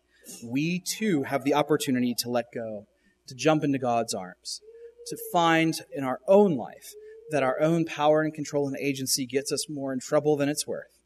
we 0.45 0.81
too 0.81 1.25
have 1.25 1.45
the 1.45 1.55
opportunity 1.55 2.15
to 2.19 2.31
let 2.31 2.47
go, 2.55 2.87
to 3.27 3.35
jump 3.35 3.65
into 3.65 3.79
God's 3.79 4.15
arms, 4.15 4.61
to 5.07 5.19
find 5.33 5.75
in 5.93 6.05
our 6.05 6.21
own 6.29 6.57
life 6.57 6.93
that 7.31 7.43
our 7.43 7.61
own 7.61 7.85
power 7.85 8.23
and 8.23 8.33
control 8.33 8.69
and 8.69 8.77
agency 8.79 9.27
gets 9.27 9.51
us 9.51 9.69
more 9.69 9.93
in 9.93 10.01
trouble 10.01 10.37
than 10.37 10.49
it's 10.49 10.67
worth, 10.67 11.03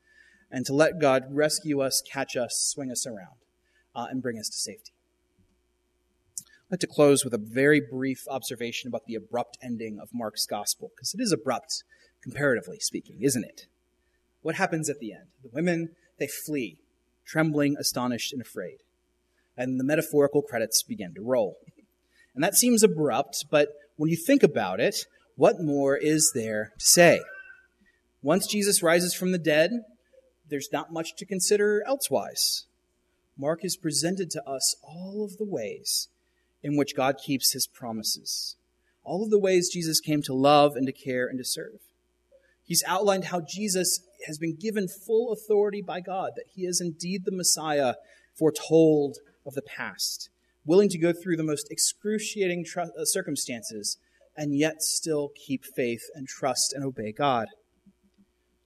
and 0.50 0.66
to 0.66 0.74
let 0.74 1.00
God 1.00 1.24
rescue 1.30 1.80
us, 1.80 2.02
catch 2.10 2.36
us, 2.36 2.66
swing 2.74 2.90
us 2.90 3.06
around, 3.06 3.36
uh, 3.94 4.06
and 4.10 4.22
bring 4.22 4.38
us 4.38 4.48
to 4.48 4.56
safety. 4.56 4.92
I'd 6.38 6.72
like 6.72 6.80
to 6.80 6.86
close 6.86 7.24
with 7.24 7.32
a 7.32 7.38
very 7.38 7.80
brief 7.80 8.24
observation 8.28 8.88
about 8.88 9.06
the 9.06 9.14
abrupt 9.14 9.56
ending 9.62 9.98
of 10.00 10.10
Mark's 10.12 10.46
gospel, 10.46 10.90
because 10.94 11.14
it 11.14 11.20
is 11.20 11.32
abrupt, 11.32 11.84
comparatively 12.22 12.80
speaking, 12.80 13.22
isn't 13.22 13.44
it? 13.44 13.66
what 14.46 14.54
happens 14.54 14.88
at 14.88 15.00
the 15.00 15.12
end? 15.12 15.26
The 15.42 15.50
women, 15.52 15.96
they 16.20 16.28
flee, 16.28 16.78
trembling, 17.26 17.76
astonished, 17.78 18.32
and 18.32 18.40
afraid. 18.40 18.78
And 19.56 19.78
the 19.80 19.84
metaphorical 19.84 20.42
credits 20.42 20.82
begin 20.82 21.14
to 21.14 21.22
roll. 21.22 21.58
And 22.34 22.44
that 22.44 22.54
seems 22.54 22.82
abrupt, 22.82 23.46
but 23.50 23.68
when 23.96 24.10
you 24.10 24.16
think 24.16 24.42
about 24.42 24.80
it, 24.80 25.06
what 25.36 25.60
more 25.60 25.96
is 25.96 26.32
there 26.34 26.72
to 26.78 26.84
say? 26.84 27.20
Once 28.22 28.46
Jesus 28.46 28.82
rises 28.82 29.14
from 29.14 29.32
the 29.32 29.38
dead, 29.38 29.70
there's 30.48 30.68
not 30.72 30.92
much 30.92 31.16
to 31.16 31.26
consider 31.26 31.82
elsewise. 31.86 32.66
Mark 33.38 33.62
has 33.62 33.76
presented 33.76 34.30
to 34.30 34.42
us 34.48 34.76
all 34.82 35.24
of 35.24 35.36
the 35.36 35.44
ways 35.44 36.08
in 36.62 36.76
which 36.76 36.96
God 36.96 37.16
keeps 37.24 37.52
his 37.52 37.66
promises, 37.66 38.56
all 39.04 39.22
of 39.22 39.30
the 39.30 39.38
ways 39.38 39.70
Jesus 39.72 40.00
came 40.00 40.22
to 40.22 40.34
love 40.34 40.74
and 40.74 40.86
to 40.86 40.92
care 40.92 41.26
and 41.26 41.38
to 41.38 41.44
serve. 41.44 41.80
He's 42.66 42.82
outlined 42.84 43.26
how 43.26 43.40
Jesus 43.40 44.00
has 44.26 44.38
been 44.38 44.56
given 44.56 44.88
full 44.88 45.32
authority 45.32 45.82
by 45.82 46.00
God, 46.00 46.32
that 46.34 46.46
he 46.52 46.62
is 46.62 46.80
indeed 46.80 47.24
the 47.24 47.30
Messiah 47.30 47.94
foretold 48.36 49.18
of 49.46 49.54
the 49.54 49.62
past, 49.62 50.28
willing 50.64 50.88
to 50.88 50.98
go 50.98 51.12
through 51.12 51.36
the 51.36 51.44
most 51.44 51.68
excruciating 51.70 52.64
tr- 52.64 52.80
uh, 52.80 53.04
circumstances 53.04 53.98
and 54.36 54.58
yet 54.58 54.82
still 54.82 55.30
keep 55.46 55.64
faith 55.64 56.02
and 56.14 56.26
trust 56.26 56.72
and 56.74 56.84
obey 56.84 57.12
God. 57.12 57.46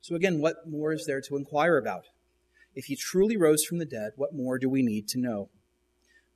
So, 0.00 0.14
again, 0.14 0.40
what 0.40 0.66
more 0.66 0.94
is 0.94 1.04
there 1.06 1.20
to 1.20 1.36
inquire 1.36 1.76
about? 1.76 2.04
If 2.74 2.86
he 2.86 2.96
truly 2.96 3.36
rose 3.36 3.64
from 3.64 3.78
the 3.78 3.84
dead, 3.84 4.12
what 4.16 4.34
more 4.34 4.58
do 4.58 4.68
we 4.70 4.82
need 4.82 5.08
to 5.08 5.20
know? 5.20 5.50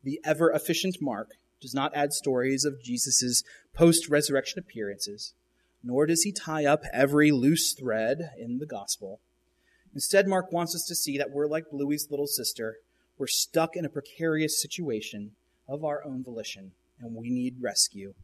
The 0.02 0.20
ever 0.22 0.52
efficient 0.52 0.98
Mark 1.00 1.30
does 1.62 1.74
not 1.74 1.96
add 1.96 2.12
stories 2.12 2.66
of 2.66 2.82
Jesus' 2.82 3.42
post 3.74 4.10
resurrection 4.10 4.58
appearances 4.58 5.32
nor 5.84 6.06
does 6.06 6.22
he 6.22 6.32
tie 6.32 6.64
up 6.64 6.82
every 6.92 7.30
loose 7.30 7.74
thread 7.74 8.30
in 8.38 8.58
the 8.58 8.66
gospel. 8.66 9.20
Instead, 9.94 10.26
Mark 10.26 10.50
wants 10.50 10.74
us 10.74 10.84
to 10.88 10.94
see 10.94 11.18
that 11.18 11.30
we're 11.30 11.46
like 11.46 11.70
Bluey's 11.70 12.08
little 12.10 12.26
sister. 12.26 12.78
We're 13.18 13.26
stuck 13.26 13.76
in 13.76 13.84
a 13.84 13.90
precarious 13.90 14.60
situation 14.60 15.32
of 15.68 15.84
our 15.84 16.02
own 16.04 16.24
volition, 16.24 16.72
and 16.98 17.14
we 17.14 17.30
need 17.30 17.56
rescue. 17.60 18.14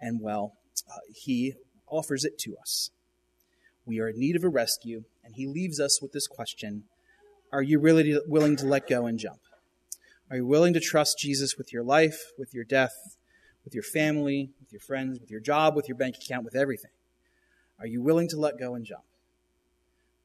And, 0.00 0.20
well, 0.20 0.54
uh, 0.90 0.98
he 1.14 1.54
offers 1.86 2.24
it 2.24 2.38
to 2.38 2.56
us. 2.56 2.90
We 3.84 4.00
are 4.00 4.08
in 4.08 4.18
need 4.18 4.34
of 4.34 4.44
a 4.44 4.48
rescue, 4.48 5.04
and 5.22 5.34
he 5.34 5.46
leaves 5.46 5.78
us 5.78 6.00
with 6.00 6.12
this 6.12 6.26
question 6.26 6.84
Are 7.52 7.62
you 7.62 7.78
really 7.78 8.18
willing 8.26 8.56
to 8.56 8.66
let 8.66 8.88
go 8.88 9.06
and 9.06 9.18
jump? 9.18 9.40
Are 10.30 10.36
you 10.36 10.46
willing 10.46 10.72
to 10.72 10.80
trust 10.80 11.18
Jesus 11.18 11.56
with 11.58 11.72
your 11.72 11.82
life, 11.82 12.30
with 12.38 12.54
your 12.54 12.64
death, 12.64 13.16
with 13.64 13.74
your 13.74 13.82
family, 13.82 14.50
with 14.60 14.72
your 14.72 14.80
friends, 14.80 15.20
with 15.20 15.30
your 15.30 15.40
job, 15.40 15.76
with 15.76 15.88
your 15.88 15.98
bank 15.98 16.16
account, 16.16 16.44
with 16.44 16.56
everything? 16.56 16.92
Are 17.80 17.86
you 17.86 18.02
willing 18.02 18.28
to 18.28 18.38
let 18.38 18.58
go 18.58 18.74
and 18.74 18.84
jump? 18.84 19.04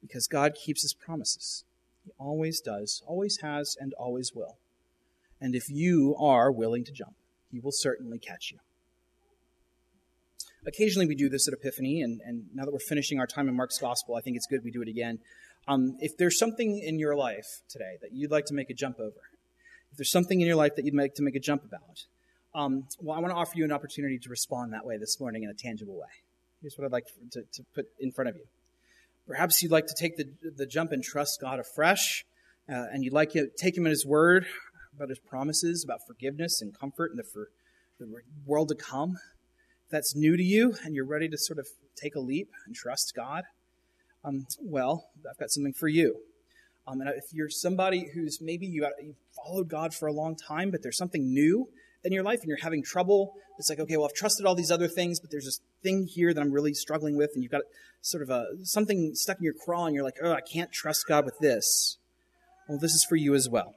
Because 0.02 0.28
God 0.28 0.54
keeps 0.54 0.82
his 0.82 0.94
promises. 0.94 1.64
He 2.04 2.12
always 2.20 2.60
does, 2.60 3.02
always 3.08 3.40
has, 3.42 3.76
and 3.80 3.94
always 3.94 4.34
will. 4.36 4.58
And 5.42 5.56
if 5.56 5.70
you 5.70 6.16
are 6.20 6.52
willing 6.52 6.84
to 6.84 6.92
jump, 6.92 7.16
he 7.52 7.60
will 7.60 7.72
certainly 7.72 8.20
catch 8.20 8.52
you. 8.52 8.60
Occasionally 10.68 11.08
we 11.08 11.16
do 11.16 11.30
this 11.30 11.48
at 11.48 11.54
Epiphany, 11.54 12.02
and, 12.02 12.22
and 12.26 12.46
now 12.54 12.66
that 12.66 12.74
we're 12.74 12.80
finishing 12.80 13.20
our 13.20 13.28
time 13.28 13.48
in 13.48 13.56
Mark's 13.56 13.78
Gospel, 13.78 14.16
I 14.16 14.22
think 14.22 14.36
it's 14.36 14.48
good 14.48 14.64
we 14.64 14.72
do 14.72 14.82
it 14.82 14.88
again. 14.88 15.20
Um, 15.68 15.96
if 16.00 16.18
there's 16.18 16.38
something 16.38 16.80
in 16.80 17.00
your 17.00 17.16
life 17.16 17.62
today 17.70 17.98
that 18.02 18.14
you'd 18.14 18.32
like 18.32 18.46
to 18.46 18.54
make 18.54 18.70
a 18.70 18.74
jump 18.74 19.00
over, 19.00 19.22
if 19.92 19.98
there's 19.98 20.12
something 20.12 20.42
in 20.42 20.48
your 20.48 20.56
life 20.56 20.76
that 20.76 20.86
you'd 20.86 20.96
like 20.96 21.16
to 21.16 21.24
make 21.24 21.36
a 21.36 21.40
jump 21.40 21.64
about, 21.64 22.06
um, 22.54 22.88
well, 23.00 23.18
I 23.18 23.20
want 23.20 23.32
to 23.32 23.38
offer 23.38 23.54
you 23.56 23.64
an 23.64 23.72
opportunity 23.72 24.18
to 24.20 24.30
respond 24.30 24.74
that 24.74 24.86
way 24.86 24.98
this 24.98 25.20
morning 25.20 25.44
in 25.44 25.50
a 25.50 25.54
tangible 25.54 25.96
way. 25.96 26.25
Here's 26.66 26.80
what 26.80 26.86
I'd 26.86 26.92
like 26.92 27.06
to, 27.34 27.42
to 27.42 27.64
put 27.76 27.86
in 28.00 28.12
front 28.12 28.28
of 28.28 28.38
you. 28.38 28.46
Perhaps 29.28 29.62
you'd 29.62 29.72
like 29.72 29.86
to 29.86 29.94
take 29.96 30.18
the, 30.18 30.26
the 30.58 30.66
jump 30.66 30.92
and 30.92 31.04
trust 31.04 31.40
God 31.40 31.60
afresh, 31.60 32.26
uh, 32.68 32.86
and 32.92 33.04
you'd 33.04 33.14
like 33.14 33.34
to 33.34 33.50
take 33.56 33.78
Him 33.78 33.86
at 33.86 33.92
His 33.92 34.04
word 34.04 34.48
about 34.96 35.10
His 35.10 35.20
promises, 35.20 35.84
about 35.84 36.00
forgiveness 36.08 36.64
and 36.64 36.76
comfort 36.76 37.12
and 37.12 37.20
the, 37.20 37.24
for 37.24 37.50
the 38.00 38.08
world 38.48 38.70
to 38.70 38.76
come. 38.76 39.12
If 39.12 39.92
that's 39.92 40.16
new 40.16 40.36
to 40.36 40.42
you 40.42 40.74
and 40.84 40.96
you're 40.96 41.06
ready 41.06 41.30
to 41.30 41.38
sort 41.38 41.60
of 41.60 41.68
take 41.96 42.16
a 42.16 42.20
leap 42.20 42.50
and 42.66 42.74
trust 42.74 43.14
God, 43.16 43.44
um, 44.24 44.48
well, 44.60 45.06
I've 45.30 45.38
got 45.38 45.52
something 45.52 45.74
for 45.74 45.88
you. 45.88 46.16
Um, 46.88 47.00
and 47.00 47.12
if 47.12 47.26
you're 47.32 47.48
somebody 47.48 48.10
who's 48.16 48.40
maybe 48.42 48.66
you 48.66 48.90
you've 49.04 49.18
followed 49.36 49.70
God 49.70 49.94
for 49.94 50.08
a 50.08 50.14
long 50.14 50.36
time, 50.36 50.72
but 50.72 50.82
there's 50.82 50.98
something 50.98 51.32
new 51.32 51.70
in 52.06 52.14
your 52.14 52.24
life 52.24 52.40
and 52.40 52.48
you're 52.48 52.58
having 52.62 52.84
trouble, 52.84 53.34
it's 53.58 53.70
like, 53.70 53.80
okay, 53.80 53.98
well, 53.98 54.06
I've 54.06 54.14
trusted 54.14 54.46
all 54.46 54.56
these 54.56 54.72
other 54.72 54.88
things, 54.88 55.20
but 55.20 55.32
there's 55.32 55.46
this 55.46 55.60
thing 55.84 56.08
here 56.08 56.34
that 56.34 56.42
I'm 56.42 56.52
really 56.52 56.74
struggling 56.74 57.18
with, 57.18 57.32
and 57.34 57.44
you've 57.44 57.52
got 57.52 57.64
sort 58.02 58.24
of 58.24 58.30
a 58.30 58.46
something 58.64 59.16
stuck 59.16 59.38
in 59.38 59.44
your 59.44 59.54
craw, 59.54 59.86
and 59.86 59.96
you're 59.96 60.04
like, 60.04 60.18
oh, 60.22 60.32
I 60.32 60.42
can't 60.42 60.72
trust 60.72 61.08
God 61.08 61.26
with 61.26 61.40
this. 61.40 61.98
Well, 62.68 62.80
this 62.80 62.94
is 62.94 63.06
for 63.08 63.16
you 63.16 63.34
as 63.34 63.50
well. 63.50 63.76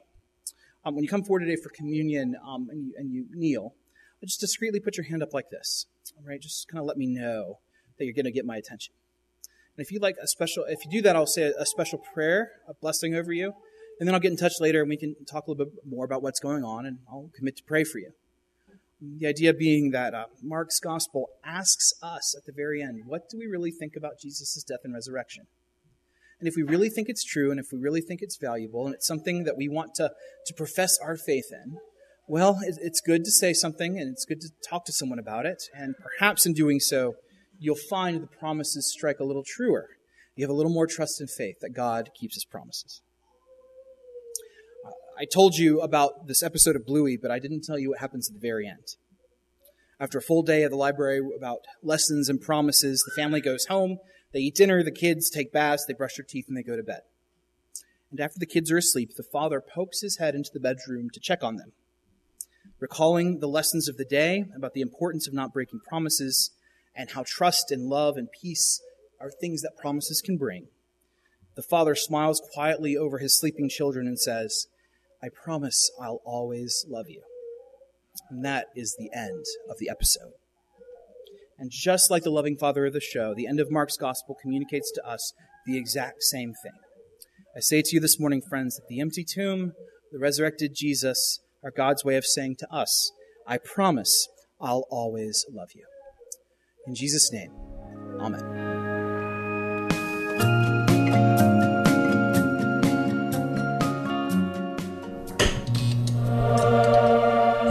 Um, 0.85 0.95
when 0.95 1.03
you 1.03 1.09
come 1.09 1.23
forward 1.23 1.41
today 1.41 1.57
for 1.61 1.69
communion 1.69 2.35
um, 2.45 2.69
and, 2.71 2.85
you, 2.85 2.93
and 2.97 3.11
you 3.11 3.25
kneel, 3.33 3.73
just 4.23 4.39
discreetly 4.39 4.79
put 4.79 4.97
your 4.97 5.05
hand 5.05 5.23
up 5.23 5.33
like 5.33 5.49
this. 5.49 5.85
All 6.17 6.23
right, 6.25 6.41
just 6.41 6.67
kind 6.67 6.79
of 6.79 6.85
let 6.85 6.97
me 6.97 7.05
know 7.05 7.59
that 7.97 8.05
you're 8.05 8.13
going 8.13 8.25
to 8.25 8.31
get 8.31 8.45
my 8.45 8.57
attention. 8.57 8.93
And 9.77 9.85
if 9.85 9.91
you'd 9.91 10.01
like 10.01 10.17
a 10.21 10.27
special, 10.27 10.65
if 10.65 10.85
you 10.85 10.91
do 10.91 11.01
that, 11.03 11.15
I'll 11.15 11.25
say 11.25 11.53
a 11.57 11.65
special 11.65 11.99
prayer, 11.99 12.51
a 12.67 12.73
blessing 12.73 13.15
over 13.15 13.31
you. 13.31 13.53
And 13.99 14.07
then 14.07 14.15
I'll 14.15 14.21
get 14.21 14.31
in 14.31 14.37
touch 14.37 14.53
later 14.59 14.79
and 14.81 14.89
we 14.89 14.97
can 14.97 15.15
talk 15.25 15.47
a 15.47 15.51
little 15.51 15.65
bit 15.65 15.73
more 15.85 16.05
about 16.05 16.23
what's 16.23 16.39
going 16.39 16.63
on 16.63 16.85
and 16.85 16.99
I'll 17.09 17.29
commit 17.35 17.57
to 17.57 17.63
pray 17.63 17.83
for 17.83 17.99
you. 17.99 18.11
The 19.01 19.27
idea 19.27 19.53
being 19.53 19.91
that 19.91 20.13
uh, 20.13 20.25
Mark's 20.41 20.79
gospel 20.79 21.29
asks 21.43 21.93
us 22.01 22.35
at 22.37 22.45
the 22.45 22.53
very 22.53 22.81
end, 22.81 23.03
what 23.05 23.29
do 23.29 23.37
we 23.37 23.45
really 23.45 23.71
think 23.71 23.95
about 23.95 24.19
Jesus' 24.21 24.63
death 24.67 24.79
and 24.83 24.93
resurrection? 24.93 25.47
And 26.39 26.47
if 26.47 26.55
we 26.55 26.63
really 26.63 26.89
think 26.89 27.09
it's 27.09 27.23
true 27.23 27.51
and 27.51 27.59
if 27.59 27.67
we 27.71 27.79
really 27.79 28.01
think 28.01 28.21
it's 28.21 28.37
valuable 28.37 28.85
and 28.85 28.95
it's 28.95 29.07
something 29.07 29.43
that 29.43 29.57
we 29.57 29.67
want 29.67 29.95
to, 29.95 30.11
to 30.45 30.53
profess 30.53 30.97
our 30.99 31.17
faith 31.17 31.51
in, 31.51 31.77
well, 32.27 32.59
it's 32.61 33.01
good 33.01 33.25
to 33.25 33.31
say 33.31 33.53
something 33.53 33.97
and 33.97 34.11
it's 34.11 34.23
good 34.23 34.39
to 34.41 34.49
talk 34.67 34.85
to 34.85 34.93
someone 34.93 35.19
about 35.19 35.45
it. 35.45 35.63
And 35.73 35.95
perhaps 35.97 36.45
in 36.45 36.53
doing 36.53 36.79
so, 36.79 37.15
you'll 37.57 37.75
find 37.75 38.21
the 38.21 38.27
promises 38.27 38.93
strike 38.93 39.19
a 39.19 39.25
little 39.25 39.43
truer. 39.45 39.87
You 40.35 40.45
have 40.45 40.51
a 40.51 40.53
little 40.53 40.71
more 40.71 40.87
trust 40.87 41.19
and 41.19 41.29
faith 41.29 41.57
that 41.61 41.71
God 41.71 42.11
keeps 42.17 42.35
his 42.35 42.45
promises. 42.45 43.01
I 45.21 45.25
told 45.25 45.55
you 45.55 45.81
about 45.81 46.27
this 46.27 46.41
episode 46.41 46.77
of 46.77 46.85
Bluey, 46.85 47.17
but 47.17 47.29
I 47.29 47.39
didn't 47.39 47.65
tell 47.65 47.77
you 47.77 47.89
what 47.89 47.99
happens 47.99 48.29
at 48.29 48.35
the 48.35 48.39
very 48.39 48.65
end. 48.65 48.95
After 49.99 50.17
a 50.17 50.21
full 50.21 50.43
day 50.43 50.63
at 50.63 50.71
the 50.71 50.77
library 50.77 51.19
about 51.35 51.65
lessons 51.83 52.29
and 52.29 52.39
promises, 52.39 53.03
the 53.05 53.21
family 53.21 53.41
goes 53.41 53.65
home. 53.65 53.97
They 54.31 54.39
eat 54.39 54.55
dinner, 54.55 54.81
the 54.81 54.91
kids 54.91 55.29
take 55.29 55.51
baths, 55.51 55.83
they 55.85 55.93
brush 55.93 56.15
their 56.15 56.25
teeth, 56.25 56.45
and 56.47 56.55
they 56.55 56.63
go 56.63 56.77
to 56.77 56.83
bed. 56.83 57.01
And 58.11 58.21
after 58.21 58.39
the 58.39 58.45
kids 58.45 58.71
are 58.71 58.77
asleep, 58.77 59.17
the 59.17 59.23
father 59.23 59.59
pokes 59.59 59.99
his 59.99 60.19
head 60.19 60.35
into 60.35 60.51
the 60.53 60.59
bedroom 60.61 61.09
to 61.09 61.19
check 61.19 61.43
on 61.43 61.57
them. 61.57 61.73
Recalling 62.79 63.41
the 63.41 63.47
lessons 63.49 63.89
of 63.89 63.97
the 63.97 64.05
day 64.05 64.45
about 64.55 64.73
the 64.73 64.79
importance 64.79 65.27
of 65.27 65.33
not 65.33 65.51
breaking 65.51 65.81
promises 65.85 66.51
and 66.95 67.11
how 67.11 67.25
trust 67.27 67.71
and 67.71 67.89
love 67.89 68.15
and 68.15 68.29
peace 68.31 68.81
are 69.19 69.29
things 69.29 69.63
that 69.63 69.75
promises 69.75 70.21
can 70.21 70.37
bring, 70.37 70.67
the 71.55 71.61
father 71.61 71.93
smiles 71.93 72.41
quietly 72.53 72.95
over 72.95 73.17
his 73.17 73.37
sleeping 73.37 73.67
children 73.67 74.07
and 74.07 74.17
says, 74.17 74.67
I 75.21 75.29
promise 75.29 75.91
I'll 76.01 76.21
always 76.25 76.85
love 76.89 77.09
you. 77.09 77.21
And 78.29 78.43
that 78.45 78.67
is 78.75 78.95
the 78.97 79.09
end 79.13 79.45
of 79.69 79.77
the 79.79 79.89
episode. 79.89 80.33
And 81.57 81.71
just 81.71 82.09
like 82.09 82.23
the 82.23 82.29
loving 82.29 82.55
father 82.55 82.85
of 82.85 82.93
the 82.93 83.01
show, 83.01 83.33
the 83.35 83.47
end 83.47 83.59
of 83.59 83.71
Mark's 83.71 83.97
gospel 83.97 84.37
communicates 84.41 84.91
to 84.93 85.05
us 85.05 85.33
the 85.65 85.77
exact 85.77 86.23
same 86.23 86.53
thing. 86.63 86.79
I 87.55 87.59
say 87.59 87.81
to 87.81 87.95
you 87.95 87.99
this 87.99 88.19
morning, 88.19 88.41
friends, 88.41 88.77
that 88.77 88.87
the 88.87 89.01
empty 89.01 89.25
tomb, 89.25 89.73
the 90.11 90.19
resurrected 90.19 90.73
Jesus, 90.75 91.39
are 91.63 91.71
God's 91.71 92.05
way 92.05 92.15
of 92.15 92.25
saying 92.25 92.55
to 92.59 92.73
us, 92.73 93.11
I 93.45 93.57
promise 93.57 94.29
I'll 94.61 94.85
always 94.89 95.45
love 95.51 95.69
you. 95.75 95.85
In 96.87 96.95
Jesus' 96.95 97.31
name, 97.33 97.51
Amen. 98.19 98.69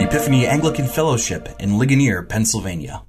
Epiphany 0.08 0.46
Anglican 0.46 0.86
Fellowship 0.86 1.60
in 1.60 1.76
Ligonier, 1.76 2.22
Pennsylvania. 2.22 3.07